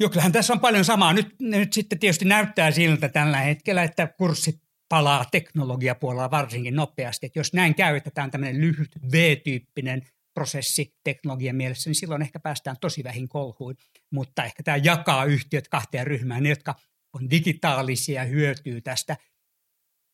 Joo, 0.00 0.10
kyllähän 0.10 0.32
tässä 0.32 0.52
on 0.52 0.60
paljon 0.60 0.84
samaa. 0.84 1.12
Nyt, 1.12 1.34
nyt 1.40 1.72
sitten 1.72 1.98
tietysti 1.98 2.24
näyttää 2.24 2.70
siltä 2.70 3.08
tällä 3.08 3.38
hetkellä, 3.38 3.82
että 3.82 4.06
kurssit 4.06 4.65
palaa 4.88 5.24
teknologiapuolella 5.24 6.30
varsinkin 6.30 6.76
nopeasti. 6.76 7.26
Että 7.26 7.38
jos 7.38 7.52
näin 7.52 7.74
käytetään 7.74 8.30
tämmöinen 8.30 8.60
lyhyt 8.60 8.90
V-tyyppinen 9.12 10.02
prosessi 10.34 10.94
teknologian 11.04 11.56
mielessä, 11.56 11.90
niin 11.90 11.94
silloin 11.94 12.22
ehkä 12.22 12.40
päästään 12.40 12.76
tosi 12.80 13.04
vähin 13.04 13.28
kolhuin. 13.28 13.76
Mutta 14.10 14.44
ehkä 14.44 14.62
tämä 14.62 14.76
jakaa 14.76 15.24
yhtiöt 15.24 15.68
kahteen 15.68 16.06
ryhmään. 16.06 16.42
Ne, 16.42 16.48
jotka 16.48 16.74
on 17.12 17.30
digitaalisia, 17.30 18.24
hyötyy 18.24 18.80
tästä 18.80 19.16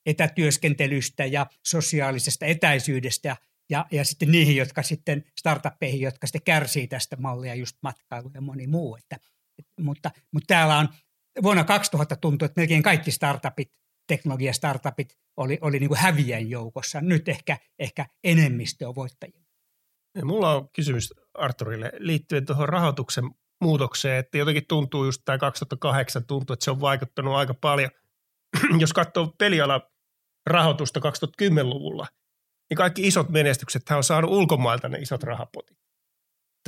etätyöskentelystä 0.06 1.24
ja 1.24 1.46
sosiaalisesta 1.66 2.46
etäisyydestä 2.46 3.28
ja 3.28 3.36
ja, 3.70 3.86
ja 3.90 4.04
sitten 4.04 4.32
niihin, 4.32 4.56
jotka 4.56 4.82
sitten 4.82 5.24
startuppeihin, 5.38 6.00
jotka 6.00 6.26
sitten 6.26 6.42
kärsii 6.42 6.88
tästä 6.88 7.16
mallia, 7.16 7.54
just 7.54 7.76
matkailu 7.82 8.30
ja 8.34 8.40
moni 8.40 8.66
muu. 8.66 8.96
Että, 8.96 9.16
et, 9.58 9.66
mutta, 9.80 10.10
mutta 10.32 10.46
täällä 10.46 10.78
on 10.78 10.88
vuonna 11.42 11.64
2000 11.64 12.16
tuntui, 12.16 12.46
että 12.46 12.60
melkein 12.60 12.82
kaikki 12.82 13.10
startupit, 13.10 13.72
teknologiastartupit 14.06 15.18
oli, 15.36 15.58
oli 15.60 15.78
niin 15.78 15.88
kuin 15.88 15.98
häviäjän 15.98 16.50
joukossa. 16.50 17.00
Nyt 17.00 17.28
ehkä, 17.28 17.58
ehkä 17.78 18.06
enemmistö 18.24 18.88
on 18.88 18.94
voittajia. 18.94 19.42
Mulla 20.24 20.54
on 20.54 20.68
kysymys 20.68 21.14
Arturille 21.34 21.92
liittyen 21.98 22.46
tuohon 22.46 22.68
rahoituksen 22.68 23.24
muutokseen, 23.60 24.18
että 24.18 24.38
jotenkin 24.38 24.66
tuntuu 24.68 25.04
just 25.04 25.22
tämä 25.24 25.38
2008 25.38 26.26
tuntuu, 26.26 26.54
että 26.54 26.64
se 26.64 26.70
on 26.70 26.80
vaikuttanut 26.80 27.34
aika 27.34 27.54
paljon. 27.54 27.90
Jos 28.80 28.92
katsoo 28.92 29.34
peliala 29.38 29.90
rahoitusta 30.46 31.00
2010-luvulla– 31.00 32.06
niin 32.72 32.76
kaikki 32.76 33.06
isot 33.06 33.28
menestykset 33.28 33.82
on 33.90 34.04
saanut 34.04 34.30
ulkomailta 34.30 34.88
ne 34.88 34.98
isot 34.98 35.22
rahapotit. 35.22 35.78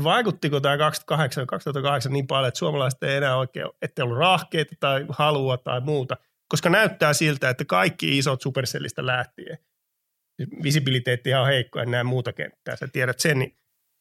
Vaikuttiko 0.05 0.61
tämä 0.61 0.79
2008, 0.79 1.47
2008 1.47 2.13
niin 2.13 2.27
paljon, 2.27 2.49
että 2.49 2.59
suomalaiset 2.59 3.03
ei 3.03 3.17
enää 3.17 3.37
oikein, 3.37 3.67
ettei 3.83 4.03
ollut 4.03 4.19
rahkeita 4.19 4.75
tai 4.81 5.07
halua 5.09 5.57
tai 5.57 5.81
muuta, 5.81 6.17
koska 6.55 6.71
näyttää 6.71 7.13
siltä, 7.13 7.51
että 7.51 7.65
kaikki 7.65 8.19
isot 8.19 8.43
supercellistä 8.43 9.07
lähtien, 9.07 9.59
visibiliteetti 10.63 11.35
on 11.35 11.47
heikko 11.47 11.79
ja 11.79 11.87
näin 11.87 12.07
muuta 12.07 12.33
kenttää, 12.33 12.77
sä 12.77 12.89
tiedät 12.93 13.21
sen, 13.21 13.39
niin 13.39 13.57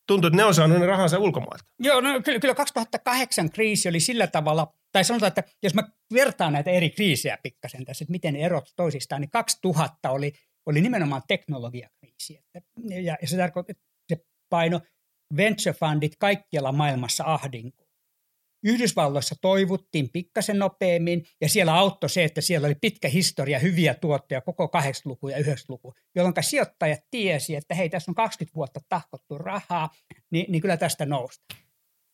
tuntuu, 0.07 0.27
että 0.27 0.37
ne 0.37 0.43
on 0.43 0.53
saanut 0.53 0.79
ne 0.79 0.85
rahansa 0.85 1.19
ulkomailta. 1.19 1.65
Joo, 1.79 2.01
no 2.01 2.21
kyllä, 2.21 2.39
kyllä 2.39 2.55
2008 2.55 3.49
kriisi 3.49 3.89
oli 3.89 3.99
sillä 3.99 4.27
tavalla, 4.27 4.73
tai 4.91 5.03
sanotaan, 5.03 5.27
että 5.27 5.43
jos 5.63 5.73
mä 5.73 5.83
vertaan 6.13 6.53
näitä 6.53 6.71
eri 6.71 6.89
kriisejä 6.89 7.37
pikkasen 7.43 7.85
tässä, 7.85 8.03
että 8.03 8.11
miten 8.11 8.35
erot 8.35 8.73
toisistaan, 8.75 9.21
niin 9.21 9.31
2000 9.31 10.09
oli 10.09 10.33
oli 10.65 10.81
nimenomaan 10.81 11.21
teknologiakriisi. 11.27 12.39
Ja, 13.03 13.17
ja 13.21 13.27
se 13.27 13.37
tarkoittaa, 13.37 13.71
että 13.71 13.83
se 14.09 14.25
paino 14.49 14.81
venture 15.37 15.73
fundit 15.73 16.15
kaikkialla 16.19 16.71
maailmassa 16.71 17.23
ahdinko. 17.27 17.82
Yhdysvalloissa 18.63 19.35
toivuttiin 19.41 20.09
pikkasen 20.09 20.59
nopeammin 20.59 21.25
ja 21.41 21.49
siellä 21.49 21.75
auttoi 21.75 22.09
se, 22.09 22.23
että 22.23 22.41
siellä 22.41 22.65
oli 22.65 22.75
pitkä 22.75 23.07
historia 23.07 23.59
hyviä 23.59 23.93
tuotteja 23.93 24.41
koko 24.41 24.65
80-luku 24.65 25.29
ja 25.29 25.37
90-luku, 25.37 25.93
jolloin 26.15 26.33
sijoittajat 26.41 26.99
tiesi, 27.11 27.55
että 27.55 27.75
hei, 27.75 27.89
tässä 27.89 28.11
on 28.11 28.15
20 28.15 28.55
vuotta 28.55 28.79
tahkottu 28.89 29.37
rahaa, 29.37 29.89
niin, 30.31 30.45
niin 30.51 30.61
kyllä 30.61 30.77
tästä 30.77 31.05
nousta. 31.05 31.55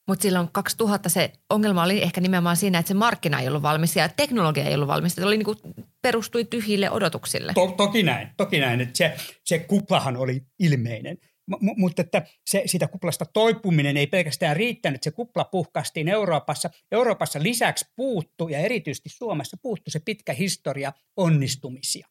Mutta 0.08 0.24
silloin 0.24 0.50
2000 0.52 1.10
se 1.10 1.32
ongelma 1.50 1.84
oli 1.84 2.04
ehkä 2.04 2.22
nimenomaan 2.22 2.58
siinä, 2.58 2.80
että 2.80 2.88
se 2.88 2.94
markkina 2.94 3.40
ei 3.40 3.48
ollut 3.48 3.62
valmis 3.62 3.96
ja 3.96 4.10
teknologia 4.10 4.64
ei 4.64 4.76
ollut 4.76 4.88
valmis. 4.88 5.16
Se 5.16 5.26
oli 5.26 5.38
niin 5.38 5.46
kuin, 5.46 5.58
perustui 6.02 6.46
tyhjille 6.46 6.92
odotuksille. 6.92 7.54
To, 7.54 7.74
toki 7.78 8.04
näin, 8.04 8.30
toki 8.38 8.60
näin. 8.60 8.82
Että 8.82 8.98
se, 8.98 9.16
se 9.46 9.60
kuplahan 9.60 10.18
oli 10.18 10.42
ilmeinen. 10.60 11.18
M- 11.50 11.74
mutta 11.78 12.02
että 12.02 12.22
se, 12.46 12.64
siitä 12.66 12.88
kuplasta 12.88 13.26
toipuminen 13.26 13.98
ei 13.98 14.08
pelkästään 14.08 14.56
riittänyt. 14.56 15.04
Se 15.04 15.12
kupla 15.12 15.44
puhkastiin 15.44 16.08
Euroopassa. 16.08 16.70
Euroopassa 16.92 17.44
lisäksi 17.44 17.86
puuttu 17.96 18.48
ja 18.48 18.60
erityisesti 18.60 19.10
Suomessa 19.10 19.58
puuttu 19.62 19.92
se 19.92 20.00
pitkä 20.06 20.34
historia 20.34 20.94
onnistumisia. 21.18 22.08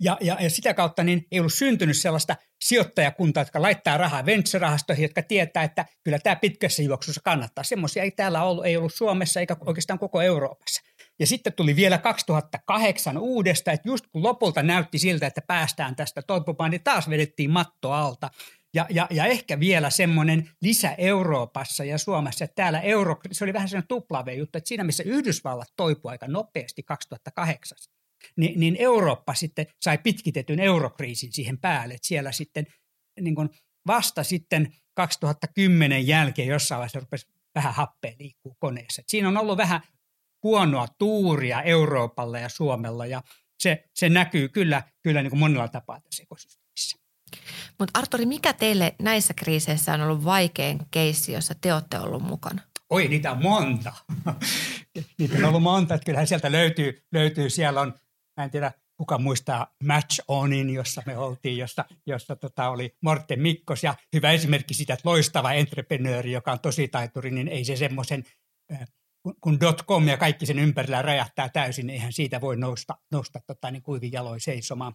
Ja, 0.00 0.18
ja, 0.20 0.36
ja 0.40 0.50
sitä 0.50 0.74
kautta 0.74 1.04
niin 1.04 1.26
ei 1.32 1.40
ollut 1.40 1.54
syntynyt 1.54 1.96
sellaista 1.96 2.36
sijoittajakuntaa, 2.64 3.40
jotka 3.40 3.62
laittaa 3.62 3.96
rahaa 3.96 4.26
venture-rahastoihin, 4.26 5.02
jotka 5.02 5.22
tietää, 5.22 5.62
että 5.62 5.84
kyllä 6.04 6.18
tämä 6.18 6.36
pitkässä 6.36 6.82
juoksussa 6.82 7.20
kannattaa. 7.24 7.64
Semmoisia 7.64 8.02
ei 8.02 8.10
täällä 8.10 8.42
ollut, 8.42 8.66
ei 8.66 8.76
ollut 8.76 8.94
Suomessa 8.94 9.40
eikä 9.40 9.56
oikeastaan 9.60 9.98
koko 9.98 10.22
Euroopassa. 10.22 10.82
Ja 11.20 11.26
sitten 11.26 11.52
tuli 11.52 11.76
vielä 11.76 11.98
2008 11.98 13.18
uudesta, 13.18 13.72
että 13.72 13.88
just 13.88 14.06
kun 14.06 14.22
lopulta 14.22 14.62
näytti 14.62 14.98
siltä, 14.98 15.26
että 15.26 15.40
päästään 15.46 15.96
tästä 15.96 16.22
toipumaan, 16.22 16.70
niin 16.70 16.84
taas 16.84 17.10
vedettiin 17.10 17.50
matto 17.50 17.92
alta. 17.92 18.30
Ja, 18.74 18.86
ja, 18.90 19.06
ja 19.10 19.26
ehkä 19.26 19.60
vielä 19.60 19.90
semmoinen 19.90 20.50
lisä 20.62 20.94
Euroopassa 20.98 21.84
ja 21.84 21.98
Suomessa, 21.98 22.44
että 22.44 22.54
täällä 22.54 22.80
euro, 22.80 23.16
se 23.32 23.44
oli 23.44 23.52
vähän 23.52 23.68
sellainen 23.68 23.88
tuplave 23.88 24.34
juttu, 24.34 24.58
että 24.58 24.68
siinä 24.68 24.84
missä 24.84 25.02
Yhdysvallat 25.02 25.68
toipui 25.76 26.10
aika 26.10 26.28
nopeasti 26.28 26.82
2008, 26.82 27.78
niin, 28.36 28.60
niin 28.60 28.76
Eurooppa 28.78 29.34
sitten 29.34 29.66
sai 29.80 29.98
pitkitetyn 29.98 30.60
eurokriisin 30.60 31.32
siihen 31.32 31.58
päälle. 31.58 31.94
Että 31.94 32.08
siellä 32.08 32.32
sitten 32.32 32.66
niin 33.20 33.34
kuin 33.34 33.48
vasta 33.86 34.24
sitten 34.24 34.72
2010 34.94 36.06
jälkeen 36.06 36.48
jossain 36.48 36.78
vaiheessa 36.78 37.00
rupesi 37.00 37.26
vähän 37.54 37.74
happea 37.74 38.12
liikkuu 38.18 38.56
koneessa. 38.58 39.00
Et 39.00 39.08
siinä 39.08 39.28
on 39.28 39.36
ollut 39.36 39.58
vähän 39.58 39.80
huonoa 40.44 40.88
tuuria 40.98 41.62
Euroopalla 41.62 42.38
ja 42.38 42.48
Suomella 42.48 43.06
ja 43.06 43.22
se, 43.58 43.84
se 43.94 44.08
näkyy 44.08 44.48
kyllä, 44.48 44.82
kyllä 45.02 45.22
niin 45.22 45.30
kuin 45.30 45.40
monella 45.40 45.68
tapaa 45.68 46.00
tässä 46.00 46.22
ekosysteemissä. 46.22 46.98
Mutta 47.78 47.98
Arturi, 47.98 48.26
mikä 48.26 48.52
teille 48.52 48.94
näissä 49.02 49.34
kriiseissä 49.34 49.94
on 49.94 50.00
ollut 50.00 50.24
vaikein 50.24 50.78
keissi, 50.90 51.32
jossa 51.32 51.54
te 51.60 51.74
olette 51.74 51.98
ollut 51.98 52.22
mukana? 52.22 52.62
Oi, 52.90 53.08
niitä 53.08 53.32
on 53.32 53.42
monta. 53.42 53.92
niitä 55.18 55.38
on 55.38 55.44
ollut 55.44 55.62
monta, 55.62 55.94
että 55.94 56.04
kyllähän 56.04 56.26
sieltä 56.26 56.52
löytyy, 56.52 57.02
löytyy 57.12 57.50
siellä 57.50 57.80
on 57.80 57.94
Mä 58.36 58.44
en 58.44 58.50
tiedä, 58.50 58.72
kuka 58.96 59.18
muistaa 59.18 59.74
Match 59.84 60.20
Onin, 60.28 60.70
jossa 60.70 61.02
me 61.06 61.18
oltiin, 61.18 61.58
jossa, 61.58 61.84
jossa 62.06 62.36
tota 62.36 62.68
oli 62.68 62.96
Morten 63.00 63.40
Mikkos 63.40 63.82
ja 63.82 63.94
hyvä 64.12 64.30
esimerkki 64.30 64.74
siitä, 64.74 64.94
että 64.94 65.08
loistava 65.08 65.52
entreprenööri, 65.52 66.32
joka 66.32 66.52
on 66.52 66.60
tosi 66.60 66.88
taituri, 66.88 67.30
niin 67.30 67.48
ei 67.48 67.64
se 67.64 67.76
semmoisen, 67.76 68.24
kun 69.40 69.58
.com 69.86 70.08
ja 70.08 70.16
kaikki 70.16 70.46
sen 70.46 70.58
ympärillä 70.58 71.02
räjähtää 71.02 71.48
täysin, 71.48 71.86
niin 71.86 71.94
eihän 71.94 72.12
siitä 72.12 72.40
voi 72.40 72.56
nousta, 72.56 72.94
nousta 73.12 73.40
tota, 73.46 73.70
niin 73.70 73.82
kuivin 73.82 74.12
jaloin 74.12 74.40
seisomaan. 74.40 74.94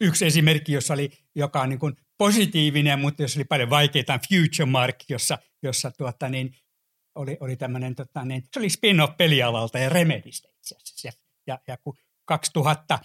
Yksi 0.00 0.26
esimerkki, 0.26 0.72
jossa 0.72 0.94
oli, 0.94 1.10
joka 1.34 1.60
on 1.60 1.68
niin 1.68 1.78
kuin 1.78 1.96
positiivinen, 2.18 2.98
mutta 2.98 3.22
jos 3.22 3.36
oli 3.36 3.44
paljon 3.44 3.70
vaikeita, 3.70 4.14
on 4.14 4.20
Future 4.28 4.70
Mark, 4.70 4.96
jossa, 5.08 5.38
jossa 5.62 5.90
tuota, 5.90 6.28
niin, 6.28 6.54
oli, 7.14 7.36
oli 7.40 7.56
tämmöinen, 7.56 7.94
tota, 7.94 8.24
niin, 8.24 8.42
se 8.52 8.60
oli 8.60 8.70
spin-off 8.70 9.16
pelialalta 9.16 9.78
ja 9.78 9.88
Remedistä 9.88 10.48
itse 10.48 10.76
asiassa 10.76 11.20
ja, 11.46 11.58
ja 11.68 11.76
kun 11.76 11.96
2000 12.24 12.98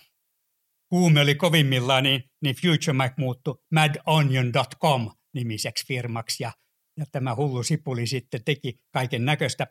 huume 0.92 1.22
oli 1.22 1.36
kovimmillaan, 1.36 2.04
niin, 2.04 2.24
niin 2.42 2.56
FutureMac 2.56 3.14
muuttui 3.18 3.64
madonion.com 3.72 5.12
nimiseksi 5.34 5.88
firmaksi 5.88 6.44
ja, 6.44 6.52
ja 6.98 7.06
tämä 7.12 7.36
hullu 7.36 7.64
sipuli 7.64 8.08
sitten 8.08 8.44
teki 8.44 8.80
kaiken 8.92 9.26
näköistä. 9.26 9.68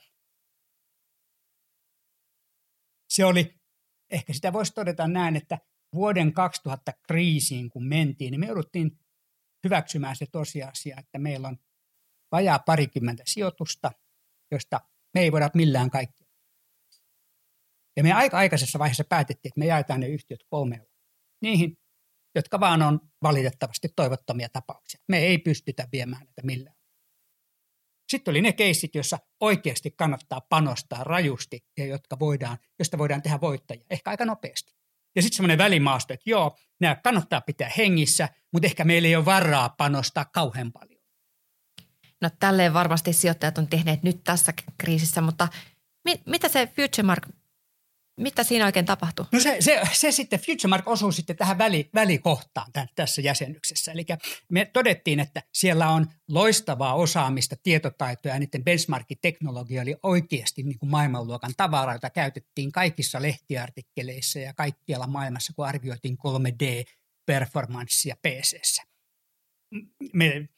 Se 3.15 3.25
oli, 3.25 3.55
ehkä 4.11 4.33
sitä 4.33 4.53
voisi 4.53 4.73
todeta 4.75 5.09
näin, 5.09 5.37
että 5.37 5.59
vuoden 5.95 6.33
2000 6.33 6.93
kriisiin 7.07 7.71
kun 7.71 7.87
mentiin, 7.87 8.31
niin 8.31 8.41
me 8.41 8.47
jouduttiin 8.47 8.99
hyväksymään 9.65 10.17
se 10.17 10.27
tosiasia, 10.33 10.97
että 10.99 11.19
meillä 11.19 11.49
on 11.49 11.57
vajaa 12.33 12.59
parikymmentä 12.59 13.23
sijoitusta, 13.27 13.91
josta 14.51 14.81
me 15.15 15.21
ei 15.21 15.33
voida 15.33 15.51
millään 15.55 15.91
kaikki 15.91 16.25
ja 17.97 18.03
me 18.03 18.13
aika 18.13 18.39
aikaisessa 18.39 18.79
vaiheessa 18.79 19.05
päätettiin, 19.05 19.51
että 19.51 19.59
me 19.59 19.67
jaetaan 19.67 20.01
ne 20.01 20.09
yhtiöt 20.09 20.45
kolmeen. 20.51 20.87
Niihin, 21.43 21.79
jotka 22.35 22.61
vaan 22.61 22.83
on 22.83 23.01
valitettavasti 23.23 23.89
toivottomia 23.97 24.49
tapauksia. 24.49 25.01
Me 25.09 25.19
ei 25.19 25.39
pystytä 25.39 25.89
viemään 25.93 26.25
näitä 26.25 26.43
millään. 26.43 26.74
Sitten 28.15 28.33
oli 28.33 28.43
ne 28.43 28.53
keissit, 28.53 28.95
joissa 28.95 29.19
oikeasti 29.41 29.91
kannattaa 29.91 30.41
panostaa 30.41 31.05
rajusti 31.05 31.65
ja 31.79 31.87
jotka 31.87 32.19
voidaan, 32.19 32.59
josta 32.79 32.99
voidaan 32.99 33.23
tehdä 33.23 33.41
voittajia, 33.41 33.85
ehkä 33.91 34.11
aika 34.11 34.25
nopeasti. 34.25 34.73
Ja 35.17 35.23
sitten 35.23 35.37
semmoinen 35.37 35.59
välimaasto, 35.59 36.15
että 36.15 36.31
joo, 36.31 36.57
nämä 36.81 36.95
kannattaa 36.95 37.41
pitää 37.41 37.71
hengissä, 37.79 38.29
mutta 38.53 38.67
ehkä 38.67 38.85
meillä 38.85 39.09
ei 39.09 39.17
ole 39.17 39.25
varaa 39.25 39.69
panostaa 39.69 40.25
kauhean 40.25 40.73
paljon. 40.73 41.01
No 42.21 42.31
tälleen 42.41 42.75
varmasti 42.75 43.13
sijoittajat 43.13 43.59
on 43.59 43.69
tehneet 43.69 44.03
nyt 44.03 44.25
tässä 44.25 44.53
kriisissä, 44.79 45.21
mutta 45.21 45.49
mit, 46.05 46.23
mitä 46.27 46.49
se 46.49 46.67
FutureMark 46.67 47.29
mitä 48.17 48.45
siinä 48.45 48.67
oikein 48.67 48.87
tapahtui? 48.87 49.27
No 49.33 49.41
se, 49.41 49.57
se, 49.61 49.81
se 49.93 50.13
sitten, 50.13 50.41
FutureMark 50.41 50.89
osuu 50.89 51.13
sitten 51.13 51.37
tähän 51.37 51.59
väli, 51.59 51.91
välikohtaan 51.95 52.73
tämän, 52.73 52.89
tässä 52.95 53.23
jäsennyksessä. 53.23 53.93
Eli 53.93 54.07
me 54.49 54.65
todettiin, 54.65 55.21
että 55.21 55.43
siellä 55.53 55.89
on 55.89 56.07
loistavaa 56.29 56.95
osaamista, 56.95 57.57
tietotaitoja 57.63 58.35
ja 58.35 58.39
niiden 58.39 58.65
benchmark-teknologia 58.65 59.83
oli 59.83 59.97
oikeasti 60.03 60.63
niin 60.63 60.79
kuin 60.79 60.91
maailmanluokan 60.91 61.53
tavara, 61.57 61.93
jota 61.93 62.11
käytettiin 62.11 62.73
kaikissa 62.73 63.23
lehtiartikkeleissa 63.23 64.39
ja 64.39 64.55
kaikkialla 64.55 65.07
maailmassa, 65.07 65.53
kun 65.57 65.67
arvioitiin 65.67 66.19
3D-performanssia 66.19 68.17
PCssä. 68.23 68.83
Me 70.13 70.49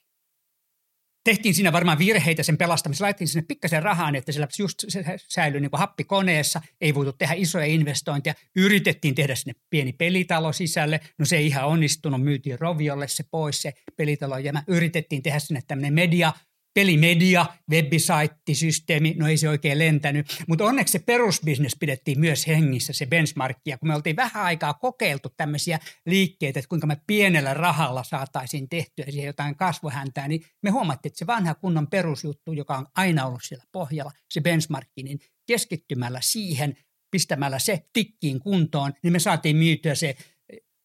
tehtiin 1.26 1.54
siinä 1.54 1.72
varmaan 1.72 1.98
virheitä 1.98 2.42
sen 2.42 2.58
pelastamisessa. 2.58 3.04
Laitettiin 3.04 3.28
sinne 3.28 3.44
pikkasen 3.48 3.82
rahaa, 3.82 4.10
niin 4.10 4.18
että 4.18 4.32
siellä 4.32 4.48
just 4.58 4.84
se 4.88 5.04
säilyi 5.28 5.60
niin 5.60 5.70
happi 5.72 6.04
koneessa, 6.04 6.60
ei 6.80 6.94
voitu 6.94 7.12
tehdä 7.12 7.34
isoja 7.36 7.66
investointeja. 7.66 8.34
Yritettiin 8.56 9.14
tehdä 9.14 9.34
sinne 9.34 9.54
pieni 9.70 9.92
pelitalo 9.92 10.52
sisälle, 10.52 11.00
no 11.18 11.24
se 11.24 11.36
ei 11.36 11.46
ihan 11.46 11.64
onnistunut, 11.64 12.22
myytiin 12.22 12.60
Roviolle 12.60 13.08
se 13.08 13.24
pois 13.30 13.62
se 13.62 13.72
pelitalo. 13.96 14.38
Ja 14.38 14.52
yritettiin 14.66 15.22
tehdä 15.22 15.38
sinne 15.38 15.62
tämmöinen 15.66 15.94
media 15.94 16.32
pelimedia, 16.76 17.46
website-systeemi, 17.70 19.14
no 19.16 19.28
ei 19.28 19.36
se 19.36 19.48
oikein 19.48 19.78
lentänyt, 19.78 20.26
mutta 20.48 20.64
onneksi 20.64 20.92
se 20.92 20.98
perusbisnes 20.98 21.76
pidettiin 21.80 22.20
myös 22.20 22.46
hengissä, 22.46 22.92
se 22.92 23.06
benchmarkkia, 23.06 23.78
kun 23.78 23.88
me 23.88 23.94
oltiin 23.94 24.16
vähän 24.16 24.44
aikaa 24.44 24.74
kokeiltu 24.74 25.28
tämmöisiä 25.36 25.78
liikkeitä, 26.06 26.58
että 26.58 26.68
kuinka 26.68 26.86
me 26.86 26.96
pienellä 27.06 27.54
rahalla 27.54 28.02
saataisiin 28.02 28.68
tehtyä 28.68 29.04
siihen 29.04 29.26
jotain 29.26 29.56
kasvohäntää, 29.56 30.28
niin 30.28 30.44
me 30.62 30.70
huomattiin, 30.70 31.10
että 31.10 31.18
se 31.18 31.26
vanha 31.26 31.54
kunnon 31.54 31.86
perusjuttu, 31.86 32.52
joka 32.52 32.76
on 32.76 32.86
aina 32.96 33.26
ollut 33.26 33.44
siellä 33.44 33.64
pohjalla, 33.72 34.12
se 34.30 34.40
benchmarkki, 34.40 35.02
niin 35.02 35.18
keskittymällä 35.46 36.20
siihen, 36.22 36.76
pistämällä 37.10 37.58
se 37.58 37.86
tikkiin 37.92 38.40
kuntoon, 38.40 38.92
niin 39.02 39.12
me 39.12 39.18
saatiin 39.18 39.56
myytyä 39.56 39.94
se 39.94 40.16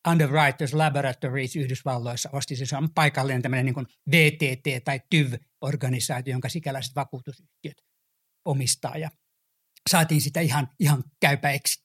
Underwriters 0.08 0.74
Laboratories 0.74 1.56
Yhdysvalloissa 1.56 2.30
osti 2.34 2.56
se, 2.56 2.78
on 2.78 2.90
paikallinen 2.94 3.42
tämmöinen 3.42 3.66
niin 3.66 3.88
VTT 4.12 4.84
tai 4.84 5.00
TYV-organisaatio, 5.10 6.32
jonka 6.32 6.50
sikäläiset 6.50 6.96
vakuutusyhtiöt 6.96 7.82
omistaa 8.46 8.98
ja 8.98 9.10
saatiin 9.90 10.22
sitä 10.22 10.40
ihan, 10.40 10.68
ihan 10.80 11.04
käypä 11.20 11.52
exit. 11.52 11.84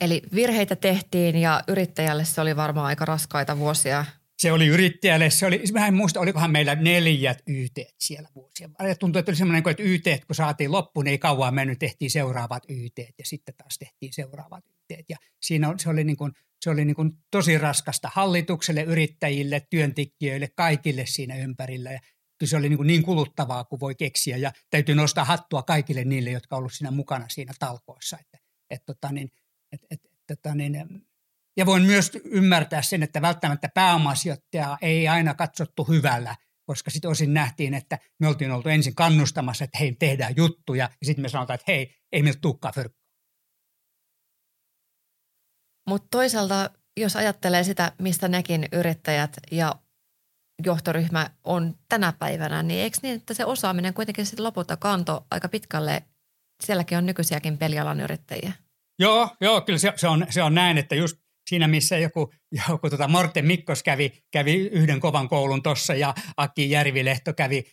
Eli 0.00 0.22
virheitä 0.34 0.76
tehtiin 0.76 1.36
ja 1.36 1.62
yrittäjälle 1.68 2.24
se 2.24 2.40
oli 2.40 2.56
varmaan 2.56 2.86
aika 2.86 3.04
raskaita 3.04 3.58
vuosia 3.58 4.04
se 4.38 4.52
oli 4.52 4.66
yrittäjälle, 4.66 5.30
se 5.30 5.46
oli, 5.46 5.62
mä 5.72 5.86
en 5.86 5.94
muista, 5.94 6.20
olikohan 6.20 6.50
meillä 6.50 6.74
neljät 6.74 7.42
YT 7.46 7.78
siellä 7.98 8.28
vuosia. 8.34 8.68
Tuntuu, 9.00 9.18
että 9.18 9.30
oli 9.30 9.36
semmoinen, 9.36 9.62
että 9.70 9.82
YT, 9.82 10.04
kun 10.26 10.36
saatiin 10.36 10.72
loppuun, 10.72 11.04
niin 11.04 11.12
ei 11.12 11.18
kauan 11.18 11.54
mennyt, 11.54 11.78
tehtiin 11.78 12.10
seuraavat 12.10 12.62
YT 12.68 12.98
ja 12.98 13.24
sitten 13.24 13.54
taas 13.58 13.78
tehtiin 13.78 14.12
seuraavat 14.12 14.64
YT. 14.66 15.04
Ja 15.08 15.16
siinä 15.42 15.68
on, 15.68 15.78
se 15.78 15.90
oli, 15.90 16.04
niin 16.04 16.16
kuin, 16.16 16.32
se 16.60 16.70
oli 16.70 16.84
niin 16.84 16.96
kuin 16.96 17.12
tosi 17.30 17.58
raskasta 17.58 18.10
hallitukselle, 18.14 18.82
yrittäjille, 18.82 19.66
työntekijöille, 19.70 20.48
kaikille 20.56 21.06
siinä 21.06 21.36
ympärillä. 21.36 21.92
Ja 21.92 22.00
se 22.44 22.56
oli 22.56 22.68
niin, 22.68 22.76
kuin 22.76 22.86
niin 22.86 23.02
kuluttavaa 23.02 23.64
kuin 23.64 23.80
voi 23.80 23.94
keksiä 23.94 24.36
ja 24.36 24.52
täytyy 24.70 24.94
nostaa 24.94 25.24
hattua 25.24 25.62
kaikille 25.62 26.04
niille, 26.04 26.30
jotka 26.30 26.56
ovat 26.56 26.60
olleet 26.60 26.74
siinä 26.74 26.90
mukana 26.90 27.28
siinä 27.28 27.52
talkoissa. 27.58 28.18
Että, 28.20 28.38
et, 28.70 28.82
tota 28.86 29.12
niin, 29.12 29.30
et, 29.72 29.80
et, 29.90 30.00
tota 30.26 30.54
niin, 30.54 30.76
Ja 31.58 31.66
voin 31.66 31.82
myös 31.82 32.12
ymmärtää 32.24 32.82
sen, 32.82 33.02
että 33.02 33.22
välttämättä 33.22 33.68
pääomasijoittajaa 33.74 34.78
ei 34.82 35.08
aina 35.08 35.34
katsottu 35.34 35.84
hyvällä, 35.84 36.36
koska 36.66 36.90
sitten 36.90 37.10
osin 37.10 37.34
nähtiin, 37.34 37.74
että 37.74 37.98
me 38.20 38.28
oltiin 38.28 38.50
oltu 38.50 38.68
ensin 38.68 38.94
kannustamassa, 38.94 39.64
että 39.64 39.78
hei, 39.78 39.92
tehdään 39.92 40.34
juttuja, 40.36 40.84
ja 41.00 41.06
sitten 41.06 41.22
me 41.22 41.28
sanotaan, 41.28 41.54
että 41.54 41.72
hei, 41.72 41.94
ei 42.12 42.22
meiltä 42.22 42.40
tukkaa 42.40 42.72
fyrkkaa. 42.72 43.08
Mutta 45.88 46.08
toisaalta, 46.10 46.70
jos 46.96 47.16
ajattelee 47.16 47.64
sitä, 47.64 47.92
mistä 47.98 48.28
nekin 48.28 48.68
yrittäjät 48.72 49.36
ja 49.50 49.74
johtoryhmä 50.64 51.30
on 51.44 51.78
tänä 51.88 52.12
päivänä, 52.18 52.62
niin 52.62 52.80
eikö 52.80 52.98
niin, 53.02 53.16
että 53.16 53.34
se 53.34 53.44
osaaminen 53.44 53.94
kuitenkin 53.94 54.26
sitten 54.26 54.44
lopulta 54.44 54.76
kanto 54.76 55.26
aika 55.30 55.48
pitkälle, 55.48 56.02
sielläkin 56.64 56.98
on 56.98 57.06
nykyisiäkin 57.06 57.58
pelialan 57.58 58.00
yrittäjiä? 58.00 58.52
Joo, 58.98 59.36
joo 59.40 59.60
kyllä 59.60 59.78
se, 59.78 59.92
se, 59.96 60.08
on, 60.08 60.26
se 60.30 60.42
on 60.42 60.54
näin, 60.54 60.78
että 60.78 60.94
just 60.94 61.27
siinä 61.48 61.68
missä 61.68 61.98
joku, 61.98 62.32
joku 62.68 62.90
tota 62.90 63.08
Morten 63.08 63.46
Mikkos 63.46 63.82
kävi, 63.82 64.12
kävi 64.30 64.54
yhden 64.54 65.00
kovan 65.00 65.28
koulun 65.28 65.62
tuossa 65.62 65.94
ja 65.94 66.14
Aki 66.36 66.70
Järvilehto 66.70 67.32
kävi 67.32 67.64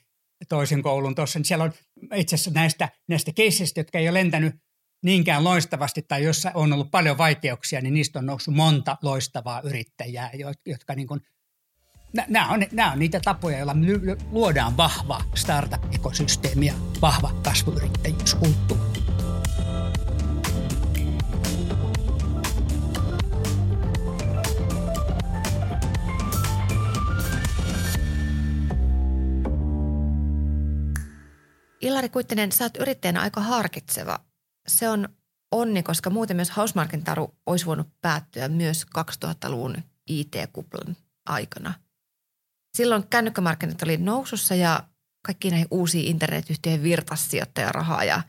toisen 0.49 0.81
koulun 0.81 1.15
tuossa, 1.15 1.39
niin 1.39 1.45
siellä 1.45 1.63
on 1.63 1.73
itse 2.15 2.35
asiassa 2.35 2.51
näistä, 2.51 2.89
näistä 3.07 3.31
keisseistä, 3.35 3.79
jotka 3.79 3.99
ei 3.99 4.09
ole 4.09 4.19
lentänyt 4.19 4.55
niinkään 5.03 5.43
loistavasti 5.43 6.01
tai 6.01 6.23
jossa 6.23 6.51
on 6.53 6.73
ollut 6.73 6.91
paljon 6.91 7.17
vaikeuksia, 7.17 7.81
niin 7.81 7.93
niistä 7.93 8.19
on 8.19 8.25
noussut 8.25 8.53
monta 8.53 8.97
loistavaa 9.01 9.61
yrittäjää, 9.61 10.31
jotka 10.65 10.95
niin 10.95 11.07
kuin, 11.07 11.21
nämä 12.27 12.49
on, 12.49 12.63
nämä 12.71 12.91
on 12.91 12.99
niitä 12.99 13.19
tapoja, 13.19 13.57
joilla 13.57 13.75
luodaan 14.31 14.77
vahva 14.77 15.21
startup-ekosysteemi 15.35 16.65
ja 16.65 16.73
vahva 17.01 17.31
kasvuyrittäjyyskulttuuri. 17.43 18.84
Ilari 31.85 32.09
Kuittinen, 32.09 32.51
sä 32.51 32.63
oot 32.63 32.77
yrittäjänä 32.77 33.21
aika 33.21 33.41
harkitseva. 33.41 34.19
Se 34.67 34.89
on 34.89 35.09
onni, 35.51 35.83
koska 35.83 36.09
muuten 36.09 36.35
myös 36.35 36.49
Hausmarkin 36.49 37.03
taru 37.03 37.35
olisi 37.45 37.65
voinut 37.65 37.87
päättyä 38.01 38.47
myös 38.47 38.85
2000-luvun 38.97 39.77
IT-kuplan 40.07 40.97
aikana. 41.25 41.73
Silloin 42.77 43.07
kännykkämarkkinat 43.07 43.81
oli 43.81 43.97
nousussa 43.97 44.55
ja 44.55 44.83
kaikki 45.25 45.49
näihin 45.49 45.67
uusiin 45.71 46.07
internetyhtiöihin 46.07 46.83
virtassijoittajarahaa 46.83 48.03
ja 48.03 48.21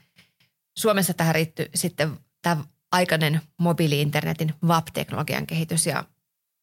Suomessa 0.79 1.14
tähän 1.14 1.35
riittyi 1.35 1.71
sitten 1.75 2.19
tämä 2.42 2.64
aikainen 2.92 3.40
mobiili-internetin 3.59 4.55
WAP-teknologian 4.64 5.47
kehitys 5.47 5.87
ja 5.87 6.05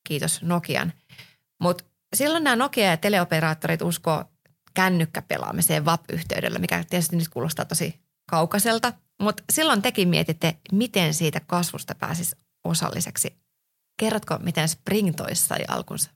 kiitos 0.08 0.42
Nokian. 0.42 0.94
Mutta 1.60 1.84
silloin 2.16 2.44
nämä 2.44 2.56
Nokia 2.56 2.90
ja 2.90 2.98
teleoperaattorit 2.98 3.82
usko 3.82 4.33
kännykkäpelaamiseen 4.74 5.86
VAP-yhteydellä, 5.86 6.60
mikä 6.60 6.84
tietysti 6.90 7.16
nyt 7.16 7.30
kuulostaa 7.30 7.66
tosi 7.66 8.00
kaukaiselta. 8.30 8.94
Mutta 9.22 9.44
silloin 9.52 9.82
tekin 9.82 10.10
mietitte, 10.10 10.58
miten 10.72 11.14
siitä 11.14 11.40
kasvusta 11.40 11.96
pääsisi 11.96 12.36
osalliseksi. 12.64 13.38
Kerrotko, 14.00 14.40
miten 14.40 14.70
Springtoissa 14.70 15.48
sai 15.48 15.66
alkunsa? 15.68 16.12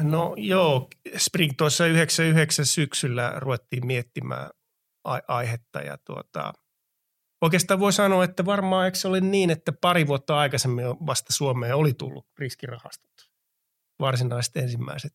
No 0.00 0.34
joo, 0.36 0.88
Springtoissa 1.16 1.86
99 1.86 2.66
syksyllä 2.66 3.32
ruvettiin 3.36 3.86
miettimään 3.86 4.50
aihetta 5.28 5.80
ja 5.80 5.98
tuota, 5.98 6.52
oikeastaan 7.42 7.80
voi 7.80 7.92
sanoa, 7.92 8.24
että 8.24 8.44
varmaan 8.44 8.84
eikö 8.84 8.98
se 8.98 9.08
ole 9.08 9.20
niin, 9.20 9.50
että 9.50 9.72
pari 9.72 10.06
vuotta 10.06 10.38
aikaisemmin 10.38 10.86
vasta 10.86 11.32
Suomeen 11.32 11.76
oli 11.76 11.94
tullut 11.94 12.26
riskirahastot. 12.38 13.10
Varsinaiset 14.00 14.56
ensimmäiset 14.56 15.12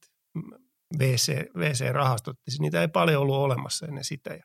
VC, 0.99 1.34
VC-rahastot, 1.58 2.38
siis 2.49 2.60
niitä 2.60 2.81
ei 2.81 2.88
paljon 2.88 3.21
ollut 3.21 3.36
olemassa 3.36 3.86
ennen 3.86 4.03
sitä. 4.03 4.34
Ja 4.34 4.43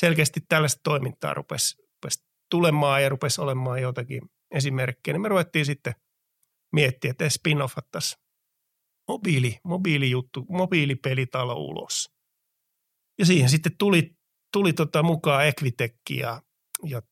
selkeästi 0.00 0.40
tällaista 0.48 0.80
toimintaa 0.84 1.34
rupesi, 1.34 1.76
rupesi 1.78 2.24
tulemaan 2.50 3.02
ja 3.02 3.08
rupesi 3.08 3.40
olemaan 3.40 3.82
jotakin 3.82 4.22
esimerkkejä. 4.50 5.12
Niin 5.12 5.22
me 5.22 5.28
ruvettiin 5.28 5.66
sitten 5.66 5.94
miettiä, 6.72 7.10
että 7.10 7.28
spin-offattaisiin 7.28 8.20
mobiili, 9.08 9.58
mobiilijuttu, 9.64 10.46
mobiilipelitalo 10.48 11.54
ulos. 11.54 12.10
Ja 13.18 13.26
siihen 13.26 13.48
sitten 13.48 13.76
tuli, 13.78 14.16
tuli 14.52 14.72
tota 14.72 15.02
mukaan 15.02 15.46
Equitech 15.46 15.96
ja, 16.10 16.42
ja 16.84 17.02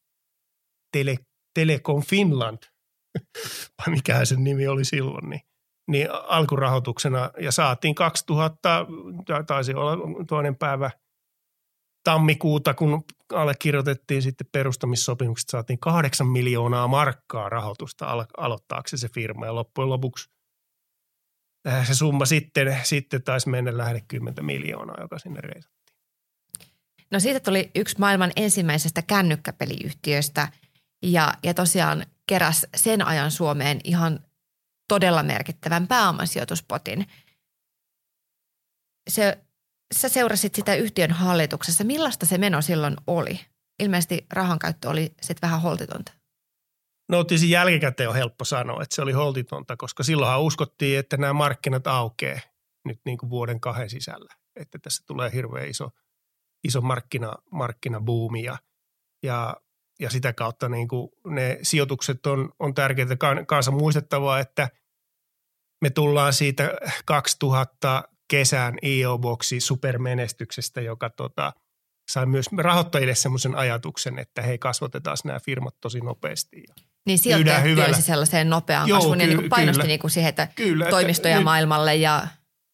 Tele, 0.93 1.17
Telecom 1.55 2.03
Finland, 2.03 2.59
vai 3.79 3.95
mikä 3.95 4.25
sen 4.25 4.45
nimi 4.45 4.67
oli 4.67 4.85
silloin, 4.85 5.31
niin 5.31 5.41
niin 5.89 6.09
alkurahoituksena 6.11 7.31
ja 7.41 7.53
saatiin 7.53 7.95
2000, 7.95 8.87
taisi 9.47 9.75
olla 9.75 9.97
toinen 10.29 10.57
päivä 10.57 10.91
tammikuuta, 12.05 12.75
kun 12.75 13.05
allekirjoitettiin 13.33 14.23
sitten 14.23 14.47
perustamissopimukset, 14.53 15.49
saatiin 15.49 15.79
kahdeksan 15.79 16.27
miljoonaa 16.27 16.89
markkaa 16.89 17.49
rahoitusta 17.49 18.07
alo- 18.07 18.27
aloittaakseen 18.37 18.99
se 18.99 19.09
firma 19.09 19.47
ja 19.47 19.55
loppujen 19.55 19.89
lopuksi 19.89 20.31
äh, 21.69 21.87
se 21.87 21.95
summa 21.95 22.27
sitten, 22.27 22.81
sitten 22.83 23.23
taisi 23.23 23.49
mennä 23.49 23.77
lähde 23.79 24.01
10 24.09 24.45
miljoonaa, 24.45 25.01
joka 25.01 25.19
sinne 25.19 25.41
reisattiin. 25.41 25.75
No 27.11 27.21
siitä 27.21 27.41
tuli 27.41 27.71
yksi 27.75 27.99
maailman 27.99 28.33
ensimmäisestä 28.37 29.03
kännykkäpeliyhtiöstä 29.03 30.49
ja, 31.03 31.35
ja 31.43 31.55
tosiaan 31.55 32.07
keräs 32.27 32.67
sen 32.77 33.07
ajan 33.07 33.31
Suomeen 33.31 33.81
ihan 33.85 34.21
todella 34.89 35.23
merkittävän 35.23 35.87
pääomasijoituspotin. 35.87 37.07
Se, 39.11 39.39
sä 39.95 40.09
seurasit 40.09 40.55
sitä 40.55 40.75
yhtiön 40.75 41.11
hallituksessa. 41.11 41.85
Millaista 41.85 42.27
se 42.27 42.39
meno 42.39 42.63
silloin 42.63 42.97
oli? 43.07 43.41
Ilmeisesti 43.83 44.27
rahankäyttö 44.33 44.89
oli 44.89 45.15
sitten 45.23 45.49
vähän 45.49 45.63
holtitonta. 45.63 46.13
No 47.09 47.25
tietysti 47.25 47.51
jälkikäteen 47.51 48.09
on 48.09 48.15
helppo 48.15 48.45
sanoa, 48.45 48.83
että 48.83 48.95
se 48.95 49.03
oli 49.03 49.13
holtitonta, 49.13 49.77
koska 49.77 50.03
silloinhan 50.03 50.43
uskottiin, 50.43 50.99
että 50.99 51.17
nämä 51.17 51.33
markkinat 51.33 51.87
aukeaa 51.87 52.41
nyt 52.85 53.01
niin 53.05 53.19
kuin 53.19 53.31
vuoden 53.31 53.61
kahden 53.61 53.91
sisällä. 53.91 54.35
Että 54.57 54.79
tässä 54.79 55.05
tulee 55.07 55.33
hirveän 55.33 55.69
iso, 55.69 55.91
iso 56.65 56.81
markkina, 56.81 57.33
markkinabuumi 57.51 58.43
ja, 58.43 58.59
ja 59.23 59.57
ja 60.01 60.11
sitä 60.11 60.33
kautta 60.33 60.69
niin 60.69 60.89
kuin 60.89 61.11
ne 61.27 61.59
sijoitukset 61.63 62.27
on, 62.27 62.53
on 62.59 62.75
tärkeitä. 62.75 63.17
Kanssa 63.47 63.73
muistettavaa, 63.73 64.39
että 64.39 64.69
me 65.83 65.91
tullaan 65.91 66.33
siitä 66.33 66.73
2000 67.05 68.03
kesän 68.29 68.75
IO-boksi 68.85 69.61
supermenestyksestä, 69.61 70.81
joka 70.81 71.11
tota, 71.11 71.53
sai 72.11 72.27
myös 72.27 72.47
rahoittajille 72.57 73.15
semmoisen 73.15 73.55
ajatuksen, 73.55 74.19
että 74.19 74.43
hei 74.43 74.59
kasvatetaan 74.59 75.17
nämä 75.25 75.41
firmat 75.41 75.75
tosi 75.81 76.01
nopeasti. 76.01 76.65
Niin 77.07 77.19
sijoittajat 77.19 77.63
työlsi 77.63 78.03
sellaiseen 78.03 78.51
nopeaan 78.51 78.89
Joo, 78.89 78.99
kasvuun 78.99 79.19
ky- 79.19 79.25
ja 79.25 79.37
niin 79.37 79.49
painosti 79.49 79.81
kyllä, 79.81 79.89
niin 79.89 80.01
kuin 80.01 80.11
siihen, 80.11 80.29
että 80.29 80.49
kyllä, 80.55 80.87
toimistoja 80.91 81.35
että, 81.35 81.45
maailmalle 81.45 81.95
ja... 81.95 82.27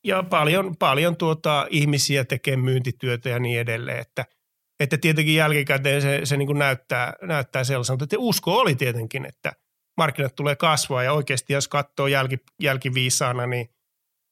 Ja 0.04 0.22
paljon, 0.22 0.76
paljon 0.76 1.16
tuota, 1.16 1.66
ihmisiä 1.70 2.24
tekee 2.24 2.56
myyntityötä 2.56 3.28
ja 3.28 3.38
niin 3.38 3.60
edelleen, 3.60 3.98
että– 3.98 4.24
että 4.80 4.98
tietenkin 4.98 5.34
jälkikäteen 5.34 6.02
se, 6.02 6.20
se 6.24 6.36
niin 6.36 6.58
näyttää, 6.58 7.12
näyttää 7.22 7.64
sellaiselta. 7.64 8.04
Että 8.04 8.16
usko 8.18 8.58
oli 8.58 8.74
tietenkin, 8.74 9.26
että 9.26 9.52
markkinat 9.96 10.34
tulee 10.34 10.56
kasvaa 10.56 11.02
ja 11.02 11.12
oikeasti 11.12 11.52
jos 11.52 11.68
katsoo 11.68 12.06
jälki, 12.06 12.38
jälkiviisaana, 12.62 13.46
niin 13.46 13.68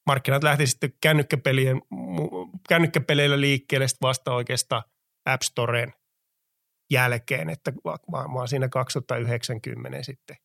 markkinat 0.05 0.43
lähti 0.43 0.67
sitten 0.67 0.93
kännykkäpelien, 1.01 1.81
kännykkäpeleillä 2.69 3.41
liikkeelle 3.41 3.85
vasta 4.01 4.33
oikeastaan 4.33 4.83
App 5.25 5.41
Storeen 5.41 5.93
jälkeen, 6.91 7.49
että 7.49 7.73
vaan, 7.85 8.33
vaan 8.33 8.47
siinä 8.47 8.69
2090 8.69 10.03
sitten 10.03 10.37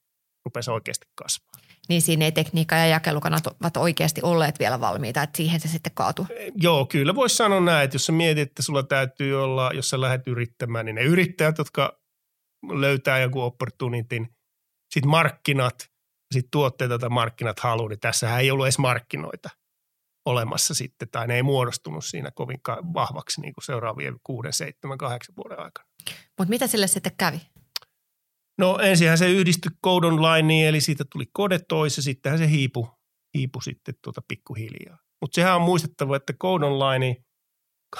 rupesi 0.44 0.70
oikeasti 0.70 1.06
kasvaa. 1.14 1.52
Niin 1.88 2.02
siinä 2.02 2.24
ei 2.24 2.32
tekniikka 2.32 2.76
ja 2.76 2.86
jakelukanat 2.86 3.46
ovat 3.46 3.76
oikeasti 3.76 4.20
olleet 4.22 4.58
vielä 4.58 4.80
valmiita, 4.80 5.22
että 5.22 5.36
siihen 5.36 5.60
se 5.60 5.68
sitten 5.68 5.92
kaatui. 5.94 6.26
Joo, 6.54 6.86
kyllä 6.86 7.14
voisi 7.14 7.36
sanoa 7.36 7.60
näin, 7.60 7.84
että 7.84 7.94
jos 7.94 8.06
sä 8.06 8.12
mietit, 8.12 8.48
että 8.48 8.62
sulla 8.62 8.82
täytyy 8.82 9.44
olla, 9.44 9.70
jos 9.74 9.90
sä 9.90 10.00
lähdet 10.00 10.26
yrittämään, 10.26 10.86
niin 10.86 10.94
ne 10.94 11.02
yrittäjät, 11.02 11.58
jotka 11.58 11.98
löytää 12.72 13.18
joku 13.18 13.40
opportunitin, 13.40 14.28
sitten 14.94 15.10
markkinat, 15.10 15.74
sitten 16.34 16.50
tuotteet, 16.50 16.90
joita 16.90 17.10
markkinat 17.10 17.60
haluaa, 17.60 17.88
niin 17.88 18.00
tässä 18.00 18.38
ei 18.38 18.50
ollut 18.50 18.66
edes 18.66 18.78
markkinoita 18.78 19.48
olemassa 20.26 20.74
sitten, 20.74 21.08
tai 21.10 21.26
ne 21.26 21.34
ei 21.34 21.42
muodostunut 21.42 22.04
siinä 22.04 22.30
kovin 22.34 22.60
vahvaksi 22.94 23.40
niin 23.40 23.54
kuin 23.54 23.64
seuraavien 23.64 24.16
kuuden, 24.22 24.52
seitsemän, 24.52 24.98
kahdeksan 24.98 25.36
vuoden 25.36 25.58
aikana. 25.58 25.88
Mutta 26.38 26.50
mitä 26.50 26.66
sille 26.66 26.86
sitten 26.86 27.12
kävi? 27.16 27.40
No 28.58 28.78
ensinhän 28.78 29.18
se 29.18 29.30
yhdistyi 29.30 29.70
Code 29.84 30.06
Onlineen, 30.06 30.68
eli 30.68 30.80
siitä 30.80 31.04
tuli 31.12 31.26
Code 31.36 31.58
Toys 31.68 31.96
ja 31.96 32.02
sittenhän 32.02 32.38
se 32.38 32.50
hiipu, 32.50 32.88
hiipu 33.34 33.60
sitten 33.60 33.94
tuota 34.02 34.22
pikkuhiljaa. 34.28 34.98
Mutta 35.20 35.34
sehän 35.34 35.56
on 35.56 35.62
muistettava, 35.62 36.16
että 36.16 36.32
Code 36.32 36.66
Online 36.66 37.16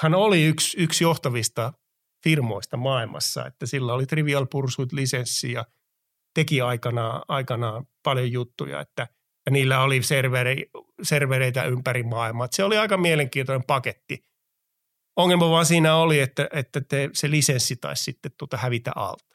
hän 0.01 0.15
oli 0.15 0.43
yksi, 0.43 0.77
yksi 0.83 1.03
johtavista 1.03 1.73
firmoista 2.23 2.77
maailmassa, 2.77 3.45
että 3.45 3.65
sillä 3.65 3.93
oli 3.93 4.05
Trivial 4.05 4.47
Pursuit 4.51 4.93
lisenssi 4.93 5.51
ja 5.51 5.65
teki 6.33 6.61
aikanaan, 6.61 7.21
aikanaan 7.27 7.85
paljon 8.03 8.31
juttuja, 8.31 8.81
että 8.81 9.07
ja 9.45 9.51
niillä 9.51 9.81
oli 9.81 10.03
serveri, 10.03 10.65
servereitä 11.03 11.63
ympäri 11.63 12.03
maailmaa. 12.03 12.47
Se 12.51 12.63
oli 12.63 12.77
aika 12.77 12.97
mielenkiintoinen 12.97 13.63
paketti. 13.67 14.23
Ongelma 15.15 15.49
vaan 15.49 15.65
siinä 15.65 15.95
oli, 15.95 16.19
että, 16.19 16.47
että 16.53 16.81
te, 16.81 17.09
se 17.13 17.31
lisenssi 17.31 17.75
taisi 17.75 18.03
sitten 18.03 18.31
tuota 18.37 18.57
hävitä 18.57 18.91
alta. 18.95 19.34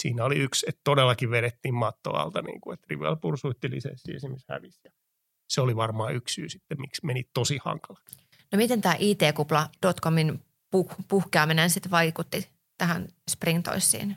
Siinä 0.00 0.24
oli 0.24 0.36
yksi, 0.38 0.66
että 0.68 0.80
todellakin 0.84 1.30
vedettiin 1.30 1.74
matto 1.74 2.10
alta, 2.10 2.42
niin 2.42 2.60
kuin, 2.60 2.74
että 2.74 2.86
Rival 2.90 3.16
Pursuitti 3.16 3.70
lisenssi 3.70 4.14
esimerkiksi 4.14 4.52
hävisi. 4.52 4.80
Se 5.50 5.60
oli 5.60 5.76
varmaan 5.76 6.14
yksi 6.14 6.34
syy 6.34 6.48
sitten, 6.48 6.80
miksi 6.80 7.06
meni 7.06 7.24
tosi 7.34 7.58
hankalaksi. 7.64 8.16
No 8.52 8.56
miten 8.56 8.80
tämä 8.80 8.94
IT-kupla.comin 8.98 10.40
puh- 10.76 11.04
puhkeaminen 11.08 11.70
sitten 11.70 11.90
vaikutti 11.90 12.48
tähän 12.78 13.08
Springtoissiin? 13.30 14.16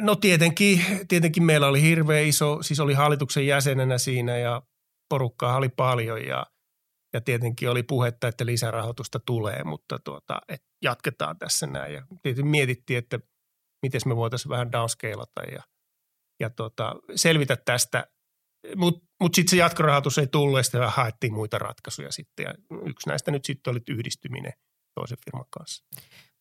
no 0.00 0.16
tietenkin, 0.16 0.84
tietenkin 1.08 1.42
meillä 1.42 1.66
oli 1.66 1.82
hirveä 1.82 2.20
iso, 2.20 2.62
siis 2.62 2.80
oli 2.80 2.94
hallituksen 2.94 3.46
jäsenenä 3.46 3.98
siinä 3.98 4.38
ja 4.38 4.62
porukkaa 5.08 5.56
oli 5.56 5.68
paljon 5.68 6.24
ja, 6.26 6.46
ja 7.12 7.20
tietenkin 7.20 7.70
oli 7.70 7.82
puhetta, 7.82 8.28
että 8.28 8.46
lisärahoitusta 8.46 9.20
tulee, 9.26 9.64
mutta 9.64 9.98
tuota, 9.98 10.40
et 10.48 10.62
jatketaan 10.82 11.38
tässä 11.38 11.66
näin. 11.66 11.94
Ja 11.94 12.02
tietenkin 12.22 12.50
mietittiin, 12.50 12.98
että 12.98 13.20
miten 13.82 14.00
me 14.06 14.16
voitaisiin 14.16 14.50
vähän 14.50 14.72
downscalata 14.72 15.42
ja, 15.42 15.62
ja 16.40 16.50
tuota, 16.50 16.94
selvitä 17.14 17.56
tästä. 17.56 18.06
Mutta 18.76 19.06
mut 19.20 19.34
sitten 19.34 19.50
se 19.50 19.56
jatkorahoitus 19.56 20.18
ei 20.18 20.26
tullut 20.26 20.58
ja 20.58 20.62
sitten 20.62 20.88
haettiin 20.88 21.34
muita 21.34 21.58
ratkaisuja 21.58 22.12
sitten. 22.12 22.44
Ja 22.44 22.54
yksi 22.86 23.08
näistä 23.08 23.30
nyt 23.30 23.44
sitten 23.44 23.70
oli 23.70 23.80
yhdistyminen 23.88 24.52
toisen 24.94 25.18
firman 25.24 25.46
kanssa. 25.50 25.84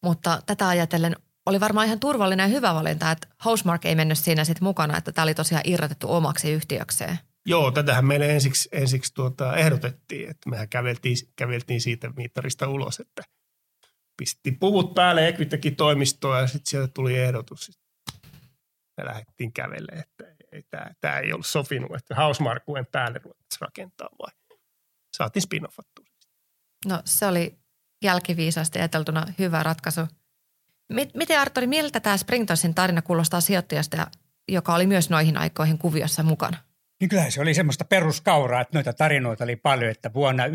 Mutta 0.04 0.42
tätä 0.46 0.68
ajatellen 0.68 1.16
oli 1.46 1.60
varmaan 1.60 1.88
ihan 1.88 2.00
turvallinen 2.00 2.44
ja 2.44 2.56
hyvä 2.56 2.74
valinta, 2.74 3.12
että 3.12 3.28
Housemark 3.46 3.86
ei 3.86 3.96
mennyt 3.96 4.18
siinä 4.18 4.44
sitten 4.44 4.64
mukana, 4.64 4.98
että 4.98 5.12
tämä 5.12 5.24
oli 5.24 5.34
tosiaan 5.34 5.64
irrotettu 5.66 6.12
omaksi 6.12 6.52
yhtiökseen. 6.52 7.20
Joo, 7.46 7.72
tätähän 7.72 8.06
meille 8.06 8.34
ensiksi, 8.34 8.70
ensiksi 8.72 9.14
tuota, 9.14 9.56
ehdotettiin, 9.56 10.30
että 10.30 10.50
mehän 10.50 10.70
käveltiin, 10.70 11.18
käveltiin 11.36 11.82
siitä 11.82 12.10
mittarista 12.16 12.68
ulos, 12.68 13.00
että 13.00 13.24
pistettiin 14.20 14.60
puvut 14.60 14.94
päälle 14.94 15.28
Equitäkin 15.28 15.76
toimistoon 15.76 16.40
ja 16.40 16.48
sitten 16.48 16.70
sieltä 16.70 16.92
tuli 16.94 17.18
ehdotus. 17.18 17.72
Me 18.98 19.06
lähdettiin 19.06 19.54
kävelemään, 19.54 20.00
että 20.00 20.24
ei, 20.52 20.64
tämä, 20.70 20.92
tämä 21.02 21.20
ei 21.20 21.34
ollut 21.34 21.46
sopinut, 21.46 21.96
että 21.96 22.16
Housemarkuen 22.16 22.86
päälle 22.86 23.20
ruvettaisiin 23.24 23.62
rakentaa 23.62 24.10
vai 24.20 24.32
saatiin 25.18 25.44
spin 25.44 25.68
No 26.86 27.02
se 27.06 27.26
oli 27.26 27.58
jälkiviisaasti 28.04 28.80
ajateltuna 28.80 29.28
hyvä 29.40 29.64
ratkaisu. 29.64 30.02
Miten 31.14 31.40
Artori, 31.40 31.68
miltä 31.68 32.00
tämä 32.00 32.18
Springtosin 32.18 32.76
tarina 32.76 33.02
kuulostaa 33.02 33.42
sijoittajasta, 33.42 34.08
joka 34.48 34.76
oli 34.76 34.88
myös 34.88 35.10
noihin 35.10 35.38
aikoihin 35.38 35.78
kuviossa 35.78 36.24
mukana? 36.24 36.58
Niin 37.00 37.10
kyllähän 37.10 37.32
se 37.32 37.42
oli 37.42 37.54
semmoista 37.54 37.86
peruskauraa, 37.86 38.62
että 38.62 38.78
noita 38.78 38.94
tarinoita 38.94 39.44
oli 39.44 39.56
paljon, 39.56 39.92
että 39.92 40.14
vuonna 40.14 40.48
1999-2000 40.48 40.50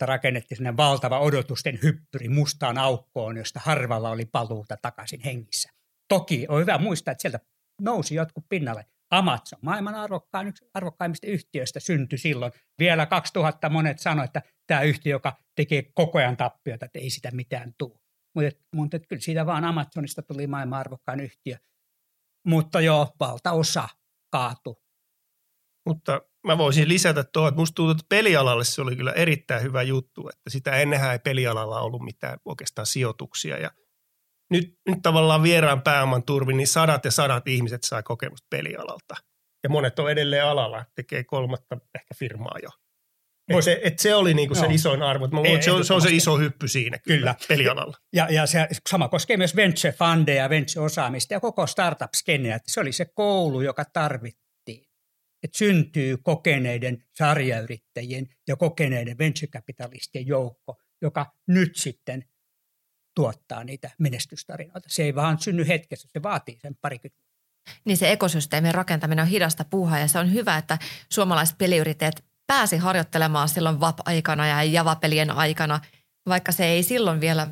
rakennettiin 0.00 0.56
sellainen 0.56 0.76
valtava 0.76 1.20
odotusten 1.20 1.78
hyppyri 1.82 2.28
mustaan 2.28 2.78
aukkoon, 2.78 3.36
josta 3.36 3.60
harvalla 3.64 4.10
oli 4.10 4.24
paluuta 4.24 4.76
takaisin 4.82 5.20
hengissä. 5.20 5.70
Toki 6.08 6.46
on 6.48 6.60
hyvä 6.60 6.78
muistaa, 6.78 7.12
että 7.12 7.22
sieltä 7.22 7.40
nousi 7.80 8.14
jotkut 8.14 8.44
pinnalle. 8.48 8.86
Amazon, 9.10 9.58
maailman 9.62 9.94
arvokkain, 9.94 10.48
yksi 10.48 10.64
arvokkaimmista 10.74 11.26
yhtiöistä, 11.26 11.80
syntyi 11.80 12.18
silloin. 12.18 12.52
Vielä 12.78 13.06
2000 13.06 13.68
monet 13.68 13.98
sanoivat, 13.98 14.36
että 14.36 14.50
tämä 14.66 14.82
yhtiö, 14.82 15.10
joka 15.10 15.36
tekee 15.54 15.82
koko 15.94 16.18
ajan 16.18 16.36
tappiota, 16.36 16.86
että 16.86 16.98
ei 16.98 17.10
sitä 17.10 17.30
mitään 17.30 17.74
tule. 17.78 17.98
Mutta, 18.34 18.60
mutta 18.74 18.98
kyllä 18.98 19.20
siitä 19.20 19.46
vaan 19.46 19.64
Amazonista 19.64 20.22
tuli 20.22 20.46
maailman 20.46 20.80
arvokkain 20.80 21.20
yhtiö. 21.20 21.56
Mutta 22.46 22.80
joo, 22.80 23.14
valtaosa 23.20 23.88
kaatu. 24.32 24.85
Mutta 25.86 26.22
mä 26.46 26.58
voisin 26.58 26.88
lisätä 26.88 27.24
tuohon, 27.24 27.48
että 27.48 27.60
musta 27.60 27.74
tuntuu, 27.74 27.90
että 27.90 28.04
pelialalle 28.08 28.64
se 28.64 28.82
oli 28.82 28.96
kyllä 28.96 29.12
erittäin 29.12 29.62
hyvä 29.62 29.82
juttu, 29.82 30.28
että 30.28 30.50
sitä 30.50 30.76
ennenhän 30.76 31.12
ei 31.12 31.18
pelialalla 31.18 31.80
ollut 31.80 32.02
mitään 32.02 32.38
oikeastaan 32.44 32.86
sijoituksia 32.86 33.58
ja 33.58 33.70
nyt, 34.50 34.78
nyt 34.88 34.98
tavallaan 35.02 35.42
vieraan 35.42 35.82
pääoman 35.82 36.22
turvi, 36.22 36.52
niin 36.52 36.66
sadat 36.66 37.04
ja 37.04 37.10
sadat 37.10 37.48
ihmiset 37.48 37.82
sai 37.84 38.02
kokemusta 38.02 38.46
pelialalta. 38.50 39.14
Ja 39.62 39.70
monet 39.70 39.98
on 39.98 40.10
edelleen 40.10 40.44
alalla, 40.44 40.84
tekee 40.94 41.24
kolmatta 41.24 41.78
ehkä 41.94 42.14
firmaa 42.18 42.56
jo. 42.62 42.70
Et 43.48 43.64
se, 43.64 43.80
et 43.84 43.98
se 43.98 44.14
oli 44.14 44.34
niinku 44.34 44.54
se 44.54 44.66
isoin 44.70 45.02
arvo. 45.02 45.28
Mä 45.28 45.36
luulen, 45.36 45.62
se, 45.62 45.72
on, 45.72 45.84
se 45.84 45.94
on 45.94 46.02
se 46.02 46.10
iso 46.10 46.38
hyppy 46.38 46.68
siinä 46.68 46.98
kyllä, 46.98 47.18
kyllä. 47.18 47.34
pelialalla. 47.48 47.96
Ja, 48.12 48.26
ja 48.30 48.46
se, 48.46 48.68
sama 48.88 49.08
koskee 49.08 49.36
myös 49.36 49.56
venture 49.56 49.92
fundeja 49.92 50.42
ja 50.42 50.50
venture-osaamista 50.50 51.34
ja 51.34 51.40
koko 51.40 51.66
startup 51.66 52.10
skeneä. 52.16 52.60
Se 52.66 52.80
oli 52.80 52.92
se 52.92 53.04
koulu, 53.04 53.60
joka 53.60 53.84
tarvittiin. 53.92 54.45
Että 55.42 55.58
syntyy 55.58 56.16
kokeneiden 56.16 57.04
sarjayrittäjien 57.12 58.26
ja 58.48 58.56
kokeneiden 58.56 59.18
venture-kapitalistien 59.18 60.26
joukko, 60.26 60.76
joka 61.02 61.32
nyt 61.48 61.76
sitten 61.76 62.24
tuottaa 63.14 63.64
niitä 63.64 63.90
menestystarinoita. 63.98 64.88
Se 64.88 65.02
ei 65.02 65.14
vaan 65.14 65.38
synny 65.40 65.68
hetkessä, 65.68 66.08
se 66.12 66.22
vaatii 66.22 66.58
sen 66.62 66.76
parikymmentä 66.80 67.26
niin 67.84 67.96
se 67.96 68.12
ekosysteemin 68.12 68.74
rakentaminen 68.74 69.22
on 69.22 69.28
hidasta 69.28 69.64
puuhaa 69.64 69.98
ja 69.98 70.08
se 70.08 70.18
on 70.18 70.32
hyvä, 70.32 70.56
että 70.56 70.78
suomalaiset 71.12 71.58
peliyrittäjät 71.58 72.24
pääsi 72.46 72.76
harjoittelemaan 72.76 73.48
silloin 73.48 73.80
VAP-aikana 73.80 74.46
ja 74.46 74.62
Java-pelien 74.62 75.30
aikana, 75.30 75.80
vaikka 76.28 76.52
se 76.52 76.64
ei 76.64 76.82
silloin 76.82 77.20
vielä 77.20 77.46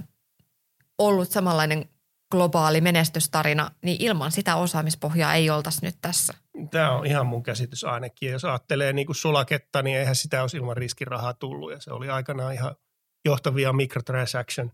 ollut 0.99 1.31
samanlainen 1.31 1.88
globaali 2.31 2.81
menestystarina, 2.81 3.70
niin 3.85 3.97
ilman 4.01 4.33
sitä 4.33 4.57
osaamispohjaa 4.57 5.35
ei 5.35 5.51
oltaisi 5.51 5.79
nyt 5.83 5.97
tässä. 6.01 6.35
Tämä 6.71 6.93
on 6.93 7.07
ihan 7.07 7.27
mun 7.27 7.43
käsitys 7.43 7.85
ainakin. 7.85 8.31
Jos 8.31 8.45
ajattelee 8.45 8.93
niin 8.93 9.07
kuin 9.07 9.17
sulaketta, 9.17 9.83
niin 9.83 9.97
eihän 9.97 10.17
sitä 10.17 10.43
olisi 10.43 10.57
ilman 10.57 10.77
riskirahaa 10.77 11.35
tullut. 11.35 11.73
Ja 11.73 11.81
se 11.81 11.93
oli 11.93 12.11
aikanaan 12.11 12.55
ihan 12.55 12.77
johtavia 13.25 13.73
microtransaction, 13.73 14.71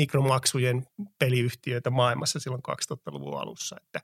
mikromaksujen 0.00 0.86
peliyhtiöitä 1.18 1.90
maailmassa 1.90 2.40
silloin 2.40 2.62
2000-luvun 2.92 3.40
alussa. 3.40 3.76
Että 3.82 4.00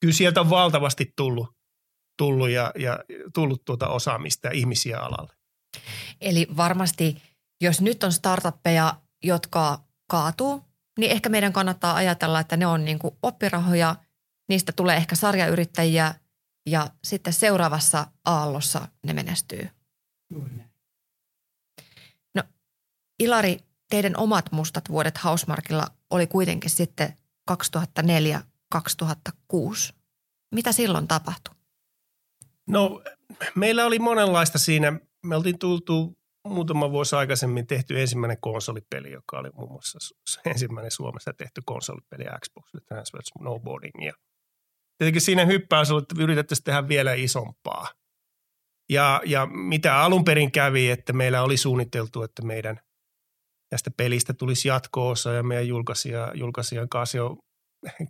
kyllä 0.00 0.14
sieltä 0.14 0.40
on 0.40 0.50
valtavasti 0.50 1.12
tullut 1.16 1.54
tullut 2.16 2.48
ja, 2.48 2.72
ja 2.78 2.98
tullut 3.34 3.64
tuota 3.64 3.88
osaamista 3.88 4.48
ja 4.48 4.52
ihmisiä 4.54 4.98
alalle. 4.98 5.32
Eli 6.20 6.46
varmasti, 6.56 7.22
jos 7.60 7.80
nyt 7.80 8.04
on 8.04 8.12
startuppeja, 8.12 8.94
jotka 9.24 9.80
kaatuu, 10.10 10.64
niin 10.98 11.12
ehkä 11.12 11.28
meidän 11.28 11.52
kannattaa 11.52 11.94
ajatella, 11.94 12.40
että 12.40 12.56
ne 12.56 12.66
on 12.66 12.84
niin 12.84 12.98
kuin 12.98 13.16
oppirahoja, 13.22 13.96
niistä 14.48 14.72
tulee 14.72 14.96
ehkä 14.96 15.14
sarjayrittäjiä 15.16 16.14
ja 16.66 16.90
sitten 17.04 17.32
seuraavassa 17.32 18.06
aallossa 18.24 18.88
ne 19.06 19.12
menestyy. 19.12 19.68
No 22.34 22.42
Ilari, 23.18 23.58
teidän 23.90 24.16
omat 24.16 24.52
mustat 24.52 24.88
vuodet 24.88 25.18
Hausmarkilla 25.18 25.86
oli 26.10 26.26
kuitenkin 26.26 26.70
sitten 26.70 27.16
2004-2006. 27.50 27.54
Mitä 30.54 30.72
silloin 30.72 31.08
tapahtui? 31.08 31.54
No 32.66 33.02
meillä 33.54 33.86
oli 33.86 33.98
monenlaista 33.98 34.58
siinä. 34.58 35.00
Me 35.22 35.36
oltiin 35.36 35.58
tultu 35.58 36.18
muutama 36.48 36.90
vuosi 36.90 37.16
aikaisemmin 37.16 37.66
tehty 37.66 38.00
ensimmäinen 38.00 38.40
konsolipeli, 38.40 39.12
joka 39.12 39.38
oli 39.38 39.50
muun 39.50 39.70
muassa 39.70 39.98
ensimmäinen 40.46 40.90
Suomessa 40.90 41.32
tehty 41.32 41.62
konsolipeli 41.64 42.24
Xbox 42.40 42.70
Transfer 42.88 43.22
Snowboarding. 43.24 44.06
Ja 44.06 44.12
tietenkin 45.04 45.20
siinä 45.20 45.44
hyppäys 45.44 45.90
oli, 45.90 46.02
että 46.02 46.22
yritettäisiin 46.22 46.64
tehdä 46.64 46.88
vielä 46.88 47.14
isompaa. 47.14 47.88
Ja, 48.90 49.20
ja 49.24 49.46
mitä 49.46 50.00
alun 50.02 50.24
perin 50.24 50.52
kävi, 50.52 50.90
että 50.90 51.12
meillä 51.12 51.42
oli 51.42 51.56
suunniteltu, 51.56 52.22
että 52.22 52.42
meidän 52.42 52.80
tästä 53.70 53.90
pelistä 53.96 54.34
tulisi 54.34 54.68
jatko-osa 54.68 55.32
ja 55.32 55.42
meidän 55.42 55.68
julkaisija, 55.68 56.32
julkaisijan 56.34 56.88
kanssa 56.88 57.18
jo 57.18 57.36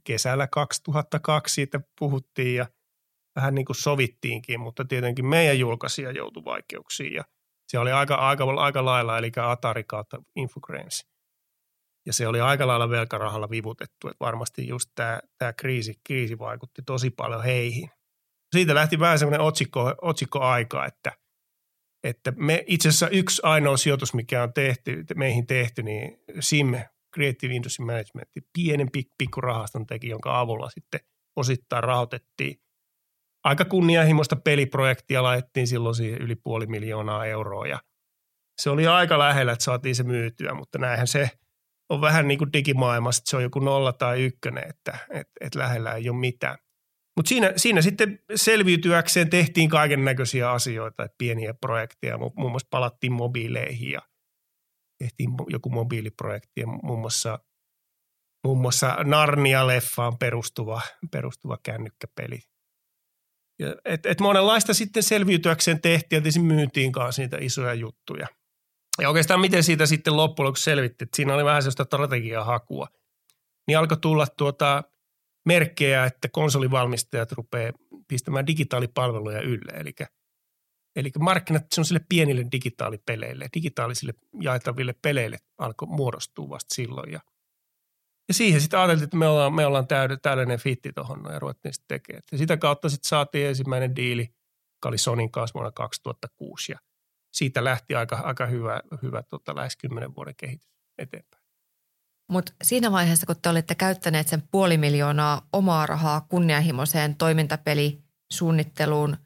kesällä 0.05 0.47
2002 0.47 1.55
siitä 1.55 1.81
puhuttiin 1.99 2.55
ja– 2.57 2.67
vähän 3.37 3.55
niin 3.55 3.65
kuin 3.65 3.77
sovittiinkin, 3.77 4.61
mutta 4.61 4.85
tietenkin 4.85 5.27
meidän 5.27 5.59
julkaisija 5.59 6.11
joutui 6.11 6.45
vaikeuksiin 6.45 7.13
ja 7.13 7.25
se 7.69 7.79
oli 7.79 7.93
aika, 7.93 8.15
aika, 8.15 8.45
aika 8.45 8.85
lailla, 8.85 9.19
eli 9.19 9.33
Atari 9.37 9.85
kautta 9.85 10.23
Infogrames. 10.37 11.07
Ja 12.07 12.13
se 12.13 12.29
oli 12.29 12.41
aika 12.41 12.67
lailla 12.67 12.91
velkarahalla 12.91 13.51
vivutettu, 13.51 14.09
että 14.09 14.25
varmasti 14.25 14.69
just 14.69 14.91
tämä, 14.95 15.21
tämä 15.39 15.53
kriisi, 15.53 15.95
kriisi 16.07 16.39
vaikutti 16.39 16.83
tosi 16.87 17.11
paljon 17.11 17.45
heihin. 17.45 17.91
Siitä 18.57 18.75
lähti 18.75 18.99
vähän 18.99 19.19
semmoinen 19.19 19.41
otsikko, 19.41 19.95
otsikko-aika, 20.03 20.87
että, 20.87 21.13
että 22.05 22.33
me 22.37 22.65
itse 22.67 22.89
asiassa 22.89 23.09
yksi 23.09 23.43
ainoa 23.45 23.77
sijoitus, 23.77 24.15
mikä 24.15 24.43
on 24.43 24.53
tehty, 24.53 25.05
meihin 25.15 25.47
tehty, 25.47 25.83
niin 25.83 26.19
SIM, 26.41 26.75
Creative 27.15 27.55
Industry 27.55 27.85
Management, 27.85 28.29
pienen 28.53 28.89
pikku 29.19 29.41
rahaston 29.41 29.87
teki, 29.87 30.09
jonka 30.09 30.41
avulla 30.41 30.71
sitten 30.71 31.01
osittain 31.37 31.85
rahoitettiin 31.85 32.65
aika 33.45 33.65
kunnianhimoista 33.65 34.37
peliprojektia 34.37 35.23
laitettiin 35.23 35.67
silloin 35.67 35.95
siihen 35.95 36.23
yli 36.23 36.35
puoli 36.37 36.67
miljoonaa 36.67 37.27
euroa 37.27 37.67
ja 37.67 37.81
se 38.63 38.71
oli 38.71 38.87
aika 38.87 39.19
lähellä, 39.19 39.53
että 39.53 39.65
saatiin 39.65 39.95
se 39.95 40.03
myytyä, 40.03 40.55
mutta 40.55 40.79
näinhän 40.79 41.07
se 41.07 41.31
on 41.91 42.01
vähän 42.01 42.29
niin 42.29 42.39
kuin 42.39 42.53
digimaailmassa, 42.53 43.21
että 43.21 43.31
se 43.31 43.37
on 43.37 43.43
joku 43.43 43.59
nolla 43.59 43.93
tai 43.93 44.23
ykkönen, 44.23 44.69
että 44.69 44.99
et, 45.11 45.29
et 45.41 45.55
lähellä 45.55 45.93
ei 45.93 46.09
ole 46.09 46.19
mitään. 46.19 46.59
Mutta 47.17 47.29
siinä, 47.29 47.53
siinä 47.57 47.83
sitten 47.83 48.19
selviytyäkseen 48.35 49.31
tehtiin 49.31 49.71
kaiken 49.71 50.05
näköisiä 50.05 50.51
asioita, 50.51 51.05
että 51.05 51.15
pieniä 51.19 51.55
projekteja. 51.55 52.19
Muun 52.19 52.51
muassa 52.51 52.69
palattiin 52.71 53.13
mobiileihin 53.13 53.91
ja 53.91 54.01
tehtiin 54.99 55.31
joku 55.49 55.71
mobiiliprojekti 55.71 56.61
ja 56.61 56.67
muun 56.67 57.01
muassa, 57.01 57.39
muun 58.47 58.59
muassa 58.59 58.97
Narnia-leffaan 59.05 60.19
perustuva, 60.19 60.83
perustuva 61.11 61.59
kännykkäpeli. 61.63 62.41
Ja 63.59 63.75
et, 63.85 64.07
et 64.07 64.21
monenlaista 64.21 64.75
sitten 64.75 65.03
selviytyäkseen 65.03 65.81
tehtiin 65.81 66.23
ja 66.25 66.43
myyntiin 66.43 66.93
kanssa 66.93 67.23
niitä 67.23 67.37
isoja 67.41 67.75
juttuja. 67.75 68.27
Ja 69.03 69.09
oikeastaan 69.09 69.41
miten 69.41 69.65
siitä 69.65 69.87
sitten 69.87 70.17
loppujen 70.17 70.47
lopuksi 70.47 70.65
selvitti, 70.65 71.05
että 71.05 71.17
siinä 71.17 71.35
oli 71.35 71.45
vähän 71.45 71.63
sellaista 71.63 71.85
strategiaa 71.85 72.45
hakua. 72.45 72.89
Niin 73.67 73.79
alkoi 73.79 73.99
tulla 73.99 74.27
tuota 74.27 74.83
merkkejä, 75.47 76.05
että 76.05 76.29
konsolivalmistajat 76.29 77.33
rupeaa 77.33 77.73
pistämään 78.09 78.47
digitaalipalveluja 78.47 79.41
ylle. 79.41 79.73
Eli, 79.73 79.93
eli 80.97 81.11
markkinat 81.19 81.65
sellaisille 81.73 82.01
pienille 82.09 82.47
digitaalipeleille, 82.53 83.49
digitaalisille 83.55 84.15
jaetaville 84.41 84.95
peleille 85.03 85.39
alkoi 85.59 85.89
muodostua 85.89 86.49
vasta 86.49 86.75
silloin. 86.75 87.13
Ja, 87.13 87.21
ja 88.29 88.35
siihen 88.35 88.61
sitten 88.61 88.79
ajateltiin, 88.79 89.05
että 89.05 89.17
me 89.17 89.29
ollaan, 89.29 89.55
me 89.55 89.67
ollaan 89.67 89.87
täydellinen 90.23 90.59
fitti 90.59 90.93
tuohon 90.93 91.25
ja 91.33 91.39
ruvettiin 91.39 91.75
sitten 91.75 92.01
tekemään. 92.01 92.23
Ja 92.33 92.39
sitä 92.39 92.57
kautta 92.57 92.89
sitten 92.89 93.09
saatiin 93.09 93.47
ensimmäinen 93.47 93.97
diili, 93.97 94.23
joka 94.23 94.89
oli 94.89 94.99
Sonin 94.99 95.31
kanssa 95.31 95.55
vuonna 95.55 95.73
2006 95.73 96.73
ja 96.73 96.79
siitä 97.35 97.65
lähti 97.65 97.95
aika, 97.95 98.17
aika 98.17 98.47
hyvä, 98.47 98.81
hyvä 99.03 99.23
tota, 99.23 99.57
lähes 99.57 99.77
kymmenen 99.77 100.15
vuoden 100.15 100.35
kehitys 100.37 100.71
eteenpäin. 100.99 101.45
Mutta 102.31 102.53
siinä 102.63 102.93
vaiheessa, 102.93 103.27
kun 103.27 103.37
te 103.43 103.49
olitte 103.49 103.75
käyttäneet 103.75 104.29
sen 104.29 104.43
puoli 104.51 104.79
miljoonaa 104.79 105.49
omaa 105.53 105.87
rahaa 105.87 106.21
kunnianhimoiseen 106.21 107.17
toimintapelisuunnitteluun, 107.17 109.17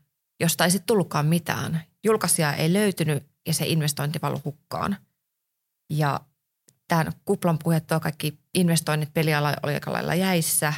josta 0.40 0.64
ei 0.64 0.70
sitten 0.70 0.86
tullutkaan 0.86 1.26
mitään. 1.26 1.82
Julkaisija 2.04 2.54
ei 2.54 2.72
löytynyt 2.72 3.26
ja 3.46 3.54
se 3.54 3.66
investointi 3.66 4.18
valui 4.22 4.40
hukkaan. 4.44 4.96
Ja 5.90 6.20
tämän 6.88 7.12
kuplan 7.24 7.58
puhettua 7.62 8.00
kaikki 8.00 8.38
investoinnit 8.54 9.14
peliala 9.14 9.54
oli 9.62 9.74
aika 9.74 9.92
lailla 9.92 10.14
jäissä, 10.14 10.72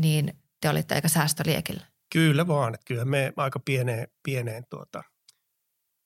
niin 0.00 0.38
te 0.60 0.68
olitte 0.68 0.94
aika 0.94 1.08
säästöliekillä. 1.08 1.82
Kyllä 2.12 2.46
vaan, 2.46 2.74
että 2.74 2.84
kyllä 2.84 3.04
me 3.04 3.32
aika 3.36 3.58
pieneen, 3.58 4.08
pieneen 4.22 4.64
tuota, 4.70 5.02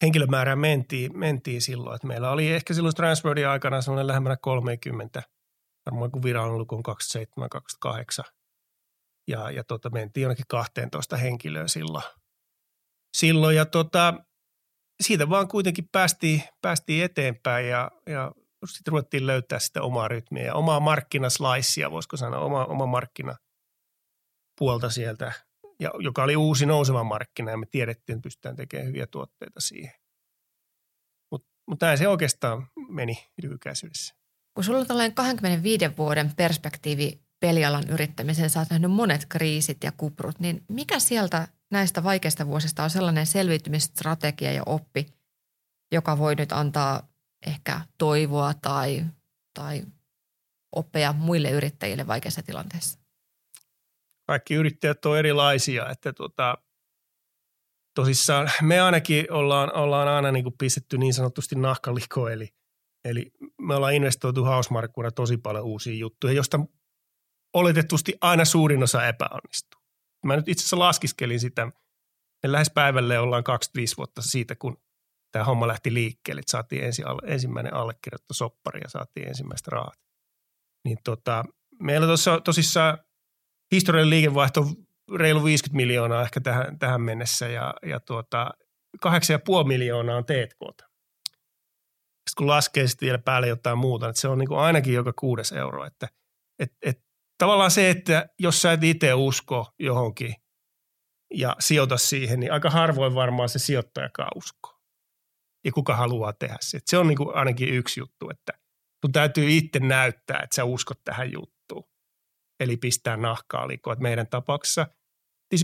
henkilömäärään 0.02 0.58
mentiin, 0.58 1.18
mentiin 1.18 1.62
silloin. 1.62 1.94
Että 1.94 2.06
meillä 2.06 2.30
oli 2.30 2.50
ehkä 2.50 2.74
silloin 2.74 2.94
transferin 2.94 3.48
aikana 3.48 3.82
sellainen 3.82 4.06
lähemmänä 4.06 4.36
30, 4.36 5.22
varmaan 5.86 6.10
kun 6.10 6.22
virallinen 6.22 6.58
luku 6.58 6.74
on 6.74 6.82
27-28. 8.26 8.32
Ja, 9.28 9.50
ja 9.50 9.64
tota, 9.64 9.90
mentiin 9.90 10.22
jonnekin 10.22 10.44
12 10.48 11.16
henkilöä 11.16 11.68
silloin. 11.68 12.04
silloin 13.16 13.56
ja 13.56 13.66
tota, 13.66 14.14
siitä 15.02 15.30
vaan 15.30 15.48
kuitenkin 15.48 15.88
päästiin, 15.92 16.42
päästiin 16.62 17.04
eteenpäin 17.04 17.68
ja, 17.68 17.90
ja 18.06 18.32
sitten 18.66 18.92
ruvettiin 18.92 19.26
löytää 19.26 19.58
sitä 19.58 19.82
omaa 19.82 20.08
rytmiä 20.08 20.44
ja 20.44 20.54
omaa 20.54 20.80
markkinaslaissia, 20.80 21.90
voisiko 21.90 22.16
sanoa, 22.16 22.40
oma, 22.40 22.64
oma 22.64 22.86
markkina 22.86 23.36
puolta 24.58 24.90
sieltä, 24.90 25.32
ja, 25.80 25.90
joka 25.98 26.22
oli 26.22 26.36
uusi 26.36 26.66
nouseva 26.66 27.04
markkina 27.04 27.50
ja 27.50 27.56
me 27.56 27.66
tiedettiin, 27.70 28.16
että 28.16 28.22
pystytään 28.22 28.56
tekemään 28.56 28.88
hyviä 28.88 29.06
tuotteita 29.06 29.60
siihen. 29.60 29.92
Mutta 31.30 31.48
mut 31.66 31.80
näin 31.80 31.98
se 31.98 32.08
oikeastaan 32.08 32.66
meni 32.88 33.26
lyhykäisyydessä. 33.42 34.14
Kun 34.54 34.64
sulla 34.64 34.78
on 34.78 34.86
tällainen 34.86 35.14
25 35.14 35.96
vuoden 35.98 36.32
perspektiivi 36.36 37.20
pelialan 37.40 37.88
yrittämiseen, 37.88 38.50
sä 38.50 38.60
oot 38.60 38.70
nähnyt 38.70 38.90
monet 38.90 39.26
kriisit 39.28 39.84
ja 39.84 39.92
kuprut, 39.92 40.40
niin 40.40 40.64
mikä 40.68 40.98
sieltä 40.98 41.48
näistä 41.70 42.02
vaikeista 42.02 42.46
vuosista 42.46 42.84
on 42.84 42.90
sellainen 42.90 43.26
selviytymisstrategia 43.26 44.52
ja 44.52 44.62
oppi, 44.66 45.06
joka 45.92 46.18
voi 46.18 46.34
nyt 46.34 46.52
antaa 46.52 47.08
ehkä 47.46 47.80
toivoa 47.98 48.54
tai, 48.54 49.04
tai 49.54 49.82
oppeja 50.76 51.12
muille 51.12 51.50
yrittäjille 51.50 52.06
vaikeassa 52.06 52.42
tilanteessa? 52.42 52.99
Kaikki 54.30 54.54
yrittäjät 54.54 55.06
on 55.06 55.18
erilaisia, 55.18 55.88
että 55.88 56.12
tuota, 56.12 56.58
tosissaan 57.94 58.50
me 58.62 58.80
ainakin 58.80 59.32
ollaan, 59.32 59.74
ollaan 59.74 60.08
aina 60.08 60.32
niin 60.32 60.42
kuin 60.42 60.54
pistetty 60.58 60.98
niin 60.98 61.14
sanotusti 61.14 61.54
nahkaliko, 61.54 62.28
eli, 62.28 62.48
eli 63.04 63.32
me 63.62 63.74
ollaan 63.74 63.94
investoitu 63.94 64.44
hausmarkkuna 64.44 65.10
tosi 65.10 65.36
paljon 65.36 65.64
uusia 65.64 65.94
juttuja, 65.94 66.32
josta 66.32 66.60
oletetusti 67.54 68.14
aina 68.20 68.44
suurin 68.44 68.82
osa 68.82 69.06
epäonnistuu. 69.06 69.80
Mä 70.24 70.36
nyt 70.36 70.48
itse 70.48 70.62
asiassa 70.62 70.78
laskiskelin 70.78 71.40
sitä, 71.40 71.66
me 72.42 72.52
lähes 72.52 72.70
päivälle 72.74 73.18
ollaan 73.18 73.44
25 73.44 73.96
vuotta 73.96 74.22
siitä, 74.22 74.56
kun 74.56 74.76
tämä 75.32 75.44
homma 75.44 75.68
lähti 75.68 75.94
liikkeelle, 75.94 76.40
että 76.40 76.50
saatiin 76.50 76.84
ensi, 76.84 77.02
ensimmäinen 77.24 77.74
allekirjoitto 77.74 78.34
soppari 78.34 78.80
ja 78.80 78.88
saatiin 78.88 79.28
ensimmäistä 79.28 79.70
rahat. 79.70 80.00
Niin 80.84 80.98
tota, 81.04 81.44
meillä 81.80 82.06
tosissaan 82.44 82.98
historiallinen 83.72 84.10
liikevaihto 84.10 84.66
reilu 85.16 85.44
50 85.44 85.76
miljoonaa 85.76 86.22
ehkä 86.22 86.40
tähän, 86.40 86.78
tähän 86.78 87.00
mennessä 87.00 87.48
ja, 87.48 87.74
ja 87.82 88.00
tuota, 88.00 88.50
8,5 89.06 89.10
miljoonaa 89.66 90.16
on 90.16 90.24
T&K. 90.24 90.86
Sitten 92.30 92.36
kun 92.38 92.46
laskee 92.46 92.86
sitten 92.86 93.06
vielä 93.06 93.18
päälle 93.18 93.48
jotain 93.48 93.78
muuta, 93.78 94.08
että 94.08 94.20
se 94.20 94.28
on 94.28 94.38
niin 94.38 94.48
kuin 94.48 94.60
ainakin 94.60 94.94
joka 94.94 95.12
kuudes 95.18 95.52
euro. 95.52 95.84
Että, 95.84 96.08
et, 96.58 96.72
et, 96.82 96.98
tavallaan 97.38 97.70
se, 97.70 97.90
että 97.90 98.28
jos 98.38 98.62
sä 98.62 98.72
et 98.72 98.84
itse 98.84 99.14
usko 99.14 99.74
johonkin 99.78 100.34
ja 101.34 101.56
sijoita 101.58 101.96
siihen, 101.96 102.40
niin 102.40 102.52
aika 102.52 102.70
harvoin 102.70 103.14
varmaan 103.14 103.48
se 103.48 103.58
sijoittajakaan 103.58 104.30
uskoo. 104.36 104.80
Ja 105.64 105.72
kuka 105.72 105.96
haluaa 105.96 106.32
tehdä 106.32 106.56
se. 106.60 106.76
Et 106.76 106.82
se 106.86 106.98
on 106.98 107.08
niin 107.08 107.16
kuin 107.16 107.34
ainakin 107.34 107.68
yksi 107.68 108.00
juttu, 108.00 108.30
että 108.30 108.52
sun 109.04 109.12
täytyy 109.12 109.50
itse 109.50 109.78
näyttää, 109.78 110.40
että 110.42 110.56
sä 110.56 110.64
uskot 110.64 111.04
tähän 111.04 111.32
juttuun. 111.32 111.59
Eli 112.60 112.76
pistää 112.76 113.16
nahkaa 113.16 113.68
likoon. 113.68 113.96
Meidän 114.00 114.26
tapauksessa– 114.26 114.86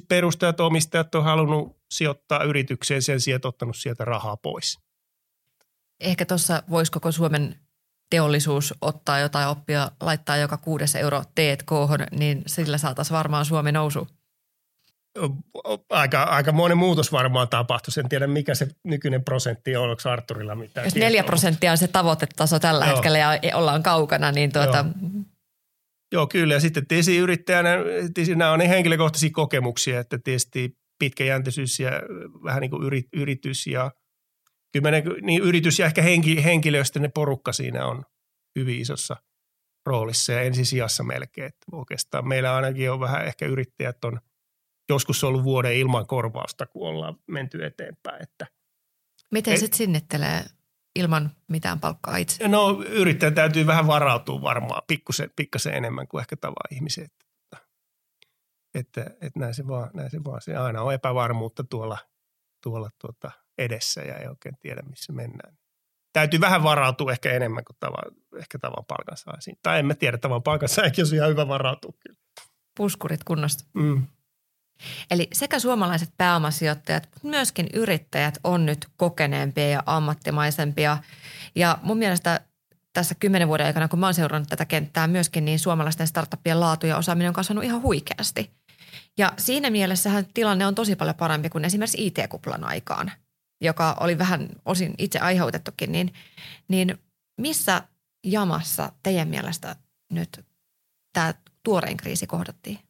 perustajat, 0.09 0.61
omistajat 0.61 1.15
on 1.15 1.25
halunnut 1.25 1.77
sijoittaa 1.91 2.45
yritykseen 2.45 3.03
sen 3.03 3.21
sijaan, 3.21 3.37
että 3.37 3.49
ottanut 3.49 3.77
sieltä 3.77 4.05
rahaa 4.05 4.37
pois. 4.37 4.79
Ehkä 6.01 6.27
tuossa 6.27 6.63
voisi 6.71 6.93
koko 6.93 7.13
Suomen 7.13 7.57
teollisuus 8.11 8.75
ottaa 8.81 9.19
jotain 9.19 9.49
oppia, 9.49 9.91
laittaa 10.01 10.37
joka 10.37 10.57
kuudes 10.57 10.95
euro 10.95 11.23
T&K, 11.35 11.71
niin 12.19 12.43
sillä 12.47 12.79
saataisiin 12.79 13.17
varmaan 13.17 13.45
Suomen 13.45 13.75
nousu. 13.75 14.09
Aika, 15.91 16.23
aika 16.23 16.53
monen 16.53 16.79
muutos 16.79 17.13
varmaan 17.13 17.49
tapahtui. 17.49 17.93
En 17.99 18.09
tiedä, 18.09 18.27
mikä 18.27 18.55
se 18.55 18.69
nykyinen 18.85 19.25
prosentti 19.25 19.77
on. 19.77 19.91
Onko 19.91 20.11
Arturilla 20.11 20.55
mitään 20.55 20.87
Jos 20.87 20.95
neljä 20.95 21.25
prosenttia 21.25 21.71
on 21.71 21.79
se 21.79 21.89
tavoitetaso 21.89 22.59
tällä 22.59 22.85
Joo. 22.85 22.95
hetkellä 22.95 23.19
ja 23.19 23.39
ollaan 23.55 23.83
kaukana, 23.83 24.33
niin 24.33 24.53
tuota, 24.53 24.77
Joo. 24.77 25.25
Joo, 26.13 26.27
kyllä. 26.27 26.55
Ja 26.55 26.61
sitten 26.61 26.87
tietysti 26.87 27.17
yrittäjänä, 27.17 27.71
tietysti 28.15 28.35
nämä 28.35 28.53
on 28.53 28.59
niin 28.59 28.69
henkilökohtaisia 28.69 29.31
kokemuksia, 29.33 30.01
että 30.01 30.19
tietysti 30.25 30.79
pitkäjänteisyys 30.99 31.81
ja 31.81 31.91
vähän 32.45 32.61
niin 32.61 32.71
kuin 32.71 33.05
yritys 33.13 33.67
ja 33.67 33.91
kymmenen, 34.73 35.05
niin 35.23 35.43
yritys 35.43 35.79
ja 35.79 35.87
ehkä 35.87 36.03
henki, 36.03 36.45
henkilöstön 36.45 37.11
porukka 37.15 37.53
siinä 37.53 37.87
on 37.87 38.05
hyvin 38.59 38.81
isossa 38.81 39.17
roolissa 39.87 40.33
ja 40.33 40.41
ensisijassa 40.41 41.03
melkein. 41.03 41.47
Että 41.47 41.67
oikeastaan 41.73 42.29
meillä 42.29 42.55
ainakin 42.55 42.91
on 42.91 43.01
vähän 43.01 43.27
ehkä 43.27 43.47
yrittäjät 43.47 44.05
on 44.05 44.21
joskus 44.89 45.25
ollut 45.25 45.45
vuoden 45.45 45.77
ilman 45.77 46.07
korvausta, 46.07 46.67
kun 46.67 46.89
ollaan 46.89 47.17
menty 47.27 47.65
eteenpäin. 47.65 48.23
Että 48.23 48.47
Miten 49.33 49.59
sitten 49.59 49.79
sinnittelee 49.79 50.45
ilman 50.97 51.31
mitään 51.49 51.81
palkkaa 51.81 52.17
itse? 52.17 52.49
No 52.49 52.83
yrittäjän 52.89 53.35
täytyy 53.35 53.67
vähän 53.67 53.87
varautua 53.87 54.43
varmaan 54.43 54.83
pikkusen, 54.87 55.31
pikkasen 55.37 55.75
enemmän 55.75 56.09
kuin 56.09 56.21
ehkä 56.21 56.37
tavaa 56.37 56.65
ihmisiä. 56.71 57.05
Että, 57.05 57.59
että, 58.75 59.01
että 59.21 59.41
näin, 59.41 59.55
se 59.55 59.67
vaan, 59.67 59.91
näin 59.95 60.11
se 60.11 60.25
vaan. 60.25 60.41
Se 60.41 60.57
aina 60.57 60.83
on 60.83 60.95
epävarmuutta 60.95 61.65
tuolla, 61.65 61.99
tuolla 62.63 62.91
tuota 63.01 63.31
edessä 63.59 64.03
ja 64.03 64.17
ei 64.17 64.29
oikein 64.29 64.57
tiedä, 64.61 64.83
missä 64.83 65.13
mennään. 65.13 65.59
Täytyy 66.13 66.41
vähän 66.41 66.63
varautua 66.63 67.13
ehkä 67.13 67.33
enemmän 67.33 67.65
kuin 67.65 67.77
tavan, 67.81 68.05
ehkä 68.39 68.59
tavan 68.59 68.85
palkansaisiin. 68.89 69.59
Tai 69.63 69.79
en 69.79 69.87
mä 69.87 69.95
tiedä, 69.95 70.19
tavan 70.19 70.43
palkansaajakin 70.43 71.05
on 71.07 71.15
ihan 71.15 71.29
hyvä 71.29 71.49
varautua 71.49 71.93
kyllä. 72.01 72.19
Puskurit 72.77 73.25
kunnosta. 73.25 73.65
Mm. 73.75 74.07
Eli 75.11 75.29
sekä 75.33 75.59
suomalaiset 75.59 76.11
pääomasijoittajat, 76.19 77.09
mutta 77.15 77.29
myöskin 77.29 77.67
yrittäjät 77.75 78.39
on 78.45 78.67
nyt 78.67 78.87
kokeneempia 78.97 79.69
ja 79.69 79.83
ammattimaisempia. 79.87 80.99
Ja 81.55 81.79
mun 81.83 81.99
mielestä 81.99 82.41
tässä 82.93 83.15
kymmenen 83.15 83.49
vuoden 83.49 83.67
aikana, 83.67 83.89
kun 83.89 83.99
mä 83.99 84.07
oon 84.07 84.15
seurannut 84.15 84.49
tätä 84.49 84.65
kenttää 84.65 85.07
myöskin, 85.07 85.45
niin 85.45 85.59
suomalaisten 85.59 86.07
startuppien 86.07 86.61
laatu 86.61 86.87
ja 86.87 86.97
osaaminen 86.97 87.29
on 87.29 87.35
kasvanut 87.35 87.65
ihan 87.65 87.83
huikeasti. 87.83 88.51
Ja 89.19 89.33
siinä 89.37 89.71
mielessähän 89.71 90.27
tilanne 90.35 90.67
on 90.67 90.75
tosi 90.75 90.97
paljon 90.97 91.17
parempi 91.17 91.49
kuin 91.49 91.65
esimerkiksi 91.65 92.07
IT-kuplan 92.07 92.65
aikaan, 92.65 93.13
joka 93.61 93.97
oli 94.01 94.19
vähän 94.19 94.49
osin 94.65 94.95
itse 94.99 95.19
aiheutettukin. 95.19 95.93
Niin, 95.93 96.15
niin 96.69 96.99
missä 97.41 97.83
jamassa 98.27 98.93
teidän 99.03 99.29
mielestä 99.29 99.77
nyt 100.13 100.45
tämä 101.13 101.35
tuorein 101.63 101.97
kriisi 101.97 102.27
kohdattiin? 102.27 102.86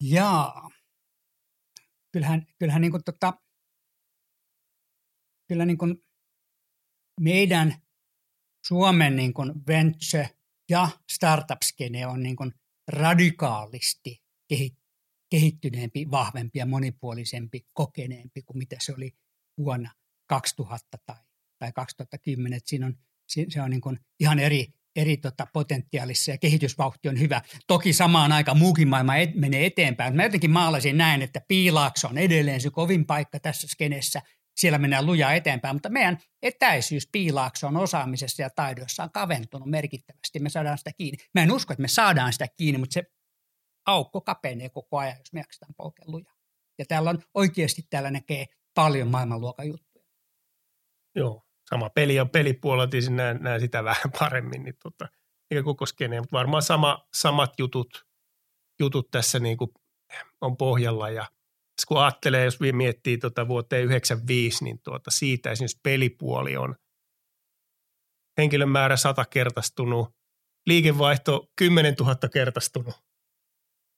Jaa. 0.00 0.70
Kyllähän, 2.12 2.46
kyllähän 2.58 2.80
niin 2.82 2.90
kuin 2.90 3.04
tota, 3.04 3.32
kyllä 5.48 5.66
niin 5.66 5.78
kuin 5.78 6.04
meidän 7.20 7.74
Suomen 8.66 9.16
niin 9.16 9.34
kuin 9.34 9.66
venture 9.66 10.30
ja 10.68 10.88
startup-skene 11.12 12.06
on 12.06 12.22
niin 12.22 12.36
kuin 12.36 12.54
radikaalisti 12.88 14.22
kehittyneempi, 15.30 16.10
vahvempi 16.10 16.58
ja 16.58 16.66
monipuolisempi, 16.66 17.66
kokeneempi 17.72 18.42
kuin 18.42 18.58
mitä 18.58 18.76
se 18.80 18.92
oli 18.92 19.12
vuonna 19.58 19.94
2000 20.26 20.98
tai, 21.06 21.16
tai 21.58 21.72
2010. 21.72 22.56
Et 22.56 22.66
siinä 22.66 22.86
on, 22.86 22.98
se 23.26 23.62
on 23.62 23.70
niin 23.70 23.80
kuin 23.80 23.98
ihan 24.20 24.38
eri, 24.38 24.66
eri 24.98 25.16
tota 25.16 25.46
potentiaalissa 25.52 26.30
ja 26.30 26.38
kehitysvauhti 26.38 27.08
on 27.08 27.20
hyvä. 27.20 27.42
Toki 27.66 27.92
samaan 27.92 28.32
aikaan 28.32 28.58
muukin 28.58 28.88
maailma 28.88 29.16
et, 29.16 29.34
menee 29.34 29.66
eteenpäin. 29.66 30.16
Mä 30.16 30.22
jotenkin 30.22 30.50
maalasin 30.50 30.98
näin, 30.98 31.22
että 31.22 31.40
Piilaakso 31.48 32.08
on 32.08 32.18
edelleen 32.18 32.60
se 32.60 32.70
kovin 32.70 33.06
paikka 33.06 33.40
tässä 33.40 33.68
skenessä– 33.68 34.22
siellä 34.58 34.78
mennään 34.78 35.06
lujaa 35.06 35.32
eteenpäin, 35.32 35.76
mutta 35.76 35.88
meidän 35.88 36.18
etäisyys 36.42 37.08
piilaakson 37.12 37.76
osaamisessa 37.76 38.42
ja 38.42 38.50
taidoissa 38.50 39.02
on 39.02 39.10
kaventunut 39.12 39.70
merkittävästi. 39.70 40.40
Me 40.40 40.48
saadaan 40.48 40.78
sitä 40.78 40.90
kiinni. 40.98 41.18
Mä 41.34 41.42
en 41.42 41.52
usko, 41.52 41.72
että 41.72 41.82
me 41.82 41.88
saadaan 41.88 42.32
sitä 42.32 42.46
kiinni, 42.56 42.78
mutta 42.78 42.94
se 42.94 43.02
aukko 43.86 44.20
kapenee 44.20 44.68
koko 44.68 44.98
ajan, 44.98 45.18
jos 45.18 45.32
me 45.32 45.40
jaksetaan 45.40 45.74
polkea 45.76 46.04
lujaa. 46.08 46.34
Ja 46.78 46.84
täällä 46.88 47.10
on 47.10 47.22
oikeasti 47.34 47.82
täällä 47.90 48.10
näkee 48.10 48.46
paljon 48.74 49.08
maailmanluokan 49.08 49.68
juttuja. 49.68 50.04
Joo, 51.14 51.42
sama 51.68 51.90
peli 51.90 52.14
ja 52.14 52.26
pelipuolella 52.26 52.86
tietysti 52.86 53.12
näen, 53.12 53.38
näen 53.40 53.60
sitä 53.60 53.84
vähän 53.84 54.12
paremmin, 54.18 54.62
niin 54.62 54.76
tota, 54.82 55.08
eikä 55.50 55.62
koko 55.62 55.86
skeneen, 55.86 56.22
mutta 56.22 56.36
varmaan 56.36 56.62
sama, 56.62 57.08
samat 57.14 57.58
jutut, 57.58 58.06
jutut 58.80 59.10
tässä 59.10 59.38
niin 59.38 59.56
kuin 59.56 59.70
on 60.40 60.56
pohjalla. 60.56 61.10
Ja– 61.10 61.26
kun 61.88 62.02
ajattelee, 62.02 62.44
jos 62.44 62.58
miettii 62.72 63.18
tuota 63.18 63.48
vuoteen 63.48 63.84
95, 63.84 64.64
niin 64.64 64.80
tuota 64.82 65.10
siitä 65.10 65.50
esimerkiksi 65.50 65.80
pelipuoli 65.82 66.56
on 66.56 66.74
henkilön 68.38 68.68
määrä 68.68 68.96
sata 68.96 69.24
kertaistunut, 69.24 70.08
liikevaihto 70.66 71.50
10 71.56 71.94
000 72.00 72.14
kertaistunut 72.32 72.94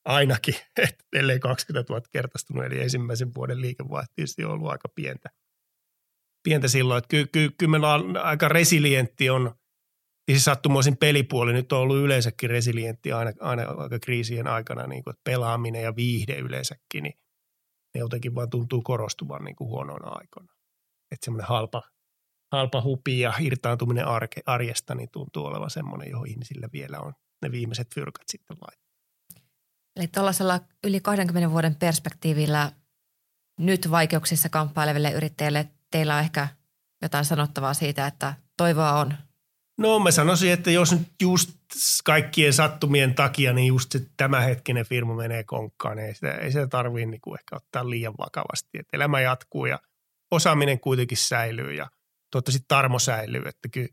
ainakin, 0.05 0.55
ellei 1.12 1.39
20 1.39 1.93
000 1.93 2.07
kertaistunut, 2.12 2.64
eli 2.64 2.81
ensimmäisen 2.81 3.35
vuoden 3.35 3.61
liikevaihto 3.61 4.12
on 4.45 4.51
ollut 4.51 4.71
aika 4.71 4.89
pientä, 4.89 5.31
pientä 6.43 6.68
silloin, 6.68 6.99
että 6.99 7.09
kyllä, 7.09 7.26
kyllä, 7.32 7.51
kyllä 7.59 7.70
meillä 7.70 7.95
on 7.95 8.16
aika 8.16 8.49
resilientti 8.49 9.30
on, 9.30 9.55
siis 10.30 10.45
sattumoisin 10.45 10.97
pelipuoli 10.97 11.53
nyt 11.53 11.72
on 11.72 11.78
ollut 11.78 11.97
yleensäkin 11.97 12.51
resilientti 12.51 13.12
aina, 13.12 13.32
aina 13.41 13.62
aika 13.62 13.99
kriisien 13.99 14.47
aikana, 14.47 14.86
niin 14.86 15.05
kuin, 15.05 15.12
että 15.12 15.20
pelaaminen 15.24 15.82
ja 15.82 15.97
viihde 15.97 16.38
yleensäkin, 16.38 17.03
niin 17.03 17.14
ne 17.95 17.99
jotenkin 17.99 18.34
vaan 18.34 18.51
tuntuu 18.51 18.82
korostuvan 18.82 19.45
niin 19.45 19.57
kuin 19.57 19.68
huonoina 19.68 20.09
aikoina. 20.09 20.53
Että 21.11 21.24
semmoinen 21.24 21.49
halpa, 21.49 21.82
halpa 22.53 22.82
hupi 22.82 23.20
ja 23.20 23.32
irtaantuminen 23.41 24.07
arke, 24.07 24.41
arjesta 24.47 24.95
niin 24.95 25.09
tuntuu 25.12 25.45
olevan 25.45 25.70
semmoinen, 25.70 26.11
johon 26.11 26.28
ihmisillä 26.28 26.68
vielä 26.72 27.01
on 27.01 27.12
ne 27.43 27.51
viimeiset 27.53 27.95
fyrkat 27.95 28.28
sitten 28.28 28.57
laittaa. 28.61 28.91
Eli 29.97 30.09
tuollaisella 30.09 30.61
yli 30.84 31.01
20 31.01 31.51
vuoden 31.51 31.74
perspektiivillä 31.74 32.72
nyt 33.59 33.91
vaikeuksissa 33.91 34.49
kamppaileville 34.49 35.11
yrittäjille 35.11 35.68
teillä 35.91 36.14
on 36.14 36.20
ehkä 36.20 36.49
jotain 37.03 37.24
sanottavaa 37.24 37.74
siitä, 37.74 38.07
että 38.07 38.34
toivoa 38.57 38.93
on– 38.93 39.14
No 39.80 39.99
mä 39.99 40.11
sanoisin, 40.11 40.53
että 40.53 40.70
jos 40.70 40.93
nyt 40.93 41.09
just 41.22 41.51
kaikkien 42.05 42.53
sattumien 42.53 43.14
takia, 43.14 43.53
niin 43.53 43.66
just 43.66 43.93
se 43.93 44.01
tämänhetkinen 44.16 44.86
firma 44.86 45.14
menee 45.14 45.45
konkkaan, 45.45 45.97
niin 45.97 46.07
ei 46.07 46.14
sitä, 46.14 46.34
ei 46.34 46.53
sitä 46.53 46.66
tarvitse 46.66 47.07
niin 47.07 47.20
kuin 47.20 47.41
ehkä 47.41 47.57
ottaa 47.57 47.91
liian 47.91 48.14
vakavasti. 48.18 48.78
Että 48.78 48.97
elämä 48.97 49.20
jatkuu 49.20 49.66
ja 49.66 49.78
osaaminen 50.30 50.80
kuitenkin 50.80 51.18
säilyy 51.18 51.74
ja 51.74 51.91
toivottavasti 52.30 52.64
tarmo 52.68 52.99
säilyy. 52.99 53.43
Että 53.47 53.68
kyllä, 53.68 53.88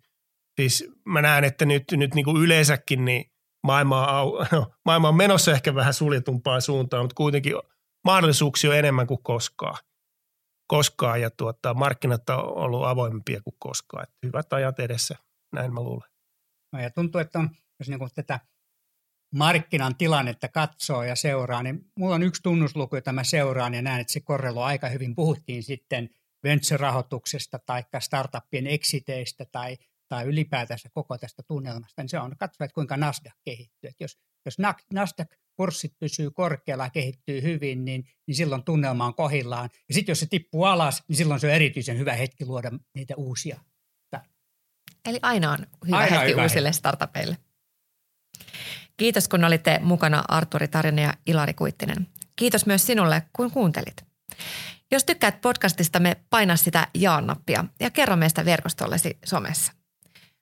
siis 0.62 0.90
mä 1.06 1.22
näen, 1.22 1.44
että 1.44 1.66
nyt, 1.66 1.84
nyt 1.92 2.16
niin 2.16 2.26
kuin 2.26 2.44
yleensäkin 2.44 3.06
niin 3.06 3.32
maailma 3.64 4.22
on, 4.22 4.48
no, 4.52 4.72
maailma 4.86 5.10
on 5.10 5.16
menossa 5.16 5.52
ehkä 5.52 5.76
vähän 5.76 5.94
suljetumpaan 5.94 6.62
suuntaan, 6.62 7.04
mutta 7.04 7.16
kuitenkin 7.16 7.54
mahdollisuuksia 8.04 8.70
on 8.70 8.78
enemmän 8.78 9.08
kuin 9.08 9.24
koskaan. 9.24 9.78
Koskaan 10.68 11.22
ja 11.22 11.30
tuota, 11.30 11.74
markkinat 11.74 12.30
on 12.30 12.58
ollut 12.58 12.86
avoimempia 12.86 13.42
kuin 13.42 13.56
koskaan. 13.60 14.04
Että 14.04 14.18
hyvät 14.24 14.54
ajat 14.54 14.80
edessä– 14.80 15.16
näin 15.52 15.74
mä 15.74 15.82
luulen. 15.82 16.10
No 16.74 16.80
ja 16.80 16.90
tuntuu, 16.90 17.22
että 17.22 17.40
on, 17.40 17.50
jos 17.80 17.90
niin 17.90 18.00
tätä 18.16 18.40
markkinan 19.36 19.96
tilannetta 19.96 20.48
katsoo 20.48 21.04
ja 21.04 21.16
seuraa, 21.16 21.64
niin 21.64 21.92
mulla 21.96 22.16
on 22.16 22.24
yksi 22.24 22.44
tunnusluku, 22.44 22.96
jota 22.96 23.14
mä 23.14 23.24
seuraan 23.24 23.74
ja 23.74 23.82
näen, 23.82 24.02
että 24.02 24.14
se 24.14 24.20
korreloi 24.20 24.64
aika 24.64 24.90
hyvin. 24.90 25.16
Puhuttiin 25.16 25.64
sitten 25.64 26.10
venture-rahoituksesta 26.44 27.60
tai 27.60 27.84
startuppien 28.00 28.68
exiteistä 28.68 29.46
tai, 29.46 29.78
tai 30.08 30.26
ylipäätänsä 30.26 30.90
koko 30.94 31.18
tästä 31.18 31.44
tunnelmasta, 31.44 32.02
niin 32.02 32.10
se 32.10 32.20
on 32.20 32.38
katsoa, 32.38 32.66
että 32.66 32.74
kuinka 32.74 32.98
Nasdaq 32.98 33.34
kehittyy. 33.46 33.90
Että 33.90 34.04
jos, 34.04 34.18
jos 34.46 34.60
Nasdaq-kurssit 35.58 35.94
pysyy 36.00 36.32
korkealla 36.32 36.84
ja 36.84 36.90
kehittyy 36.90 37.42
hyvin, 37.42 37.86
niin, 37.86 38.06
niin 38.28 38.36
silloin 38.36 38.64
tunnelma 38.64 39.06
on 39.06 39.14
kohillaan. 39.14 39.70
Ja 39.88 39.94
sitten 39.94 40.12
jos 40.12 40.20
se 40.20 40.26
tippuu 40.26 40.64
alas, 40.64 41.04
niin 41.08 41.18
silloin 41.18 41.40
se 41.40 41.48
on 41.48 41.54
erityisen 41.54 41.98
hyvä 41.98 42.14
hetki 42.14 42.46
luoda 42.46 42.72
niitä 42.96 43.16
uusia 43.18 43.60
Eli 45.06 45.20
aina 45.22 45.52
on 45.52 45.58
hyvä 45.88 45.98
aina 45.98 46.18
hetki 46.18 46.32
hyvä 46.32 46.44
uusille 46.44 46.68
hetki. 46.68 46.78
startupeille. 46.78 47.38
Kiitos 48.98 49.28
kun 49.28 49.44
olitte 49.44 49.80
mukana 49.84 50.24
Arturi 50.28 50.68
Tarina 50.68 51.02
ja 51.02 51.14
Ilari 51.28 51.54
Kuittinen. 51.54 52.08
Kiitos 52.36 52.66
myös 52.66 52.86
sinulle, 52.86 53.24
kun 53.34 53.52
kuuntelit. 53.52 54.06
Jos 54.92 55.06
tykkäät 55.06 55.42
podcastistamme, 55.42 56.18
paina 56.30 56.56
sitä 56.56 56.88
jaa-nappia 56.94 57.66
ja 57.80 57.92
kerro 57.92 58.16
meistä 58.16 58.46
verkostollesi 58.46 59.18
somessa. 59.26 59.72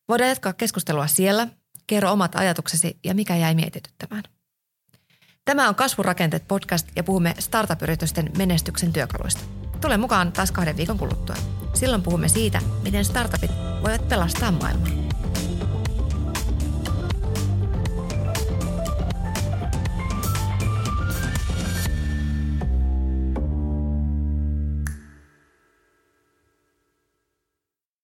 Voidaan 0.07 0.29
jatkaa 0.29 0.53
keskustelua 0.53 1.07
siellä, 1.07 1.47
kerro 1.87 2.11
omat 2.11 2.35
ajatuksesi 2.35 2.99
ja 3.03 3.13
mikä 3.13 3.35
jäi 3.35 3.55
mietityttämään. 3.55 4.23
Tämä 5.45 5.69
on 5.69 5.75
Kasvurakenteet 5.75 6.47
podcast 6.47 6.87
ja 6.95 7.03
puhumme 7.03 7.33
startup-yritysten 7.39 8.31
menestyksen 8.37 8.93
työkaluista. 8.93 9.41
Tule 9.81 9.97
mukaan 9.97 10.31
taas 10.31 10.51
kahden 10.51 10.77
viikon 10.77 10.97
kuluttua. 10.97 11.35
Silloin 11.73 12.01
puhumme 12.01 12.27
siitä, 12.27 12.61
miten 12.83 13.05
startupit 13.05 13.51
voivat 13.83 14.09
pelastaa 14.09 14.51
maailmaa. 14.51 15.04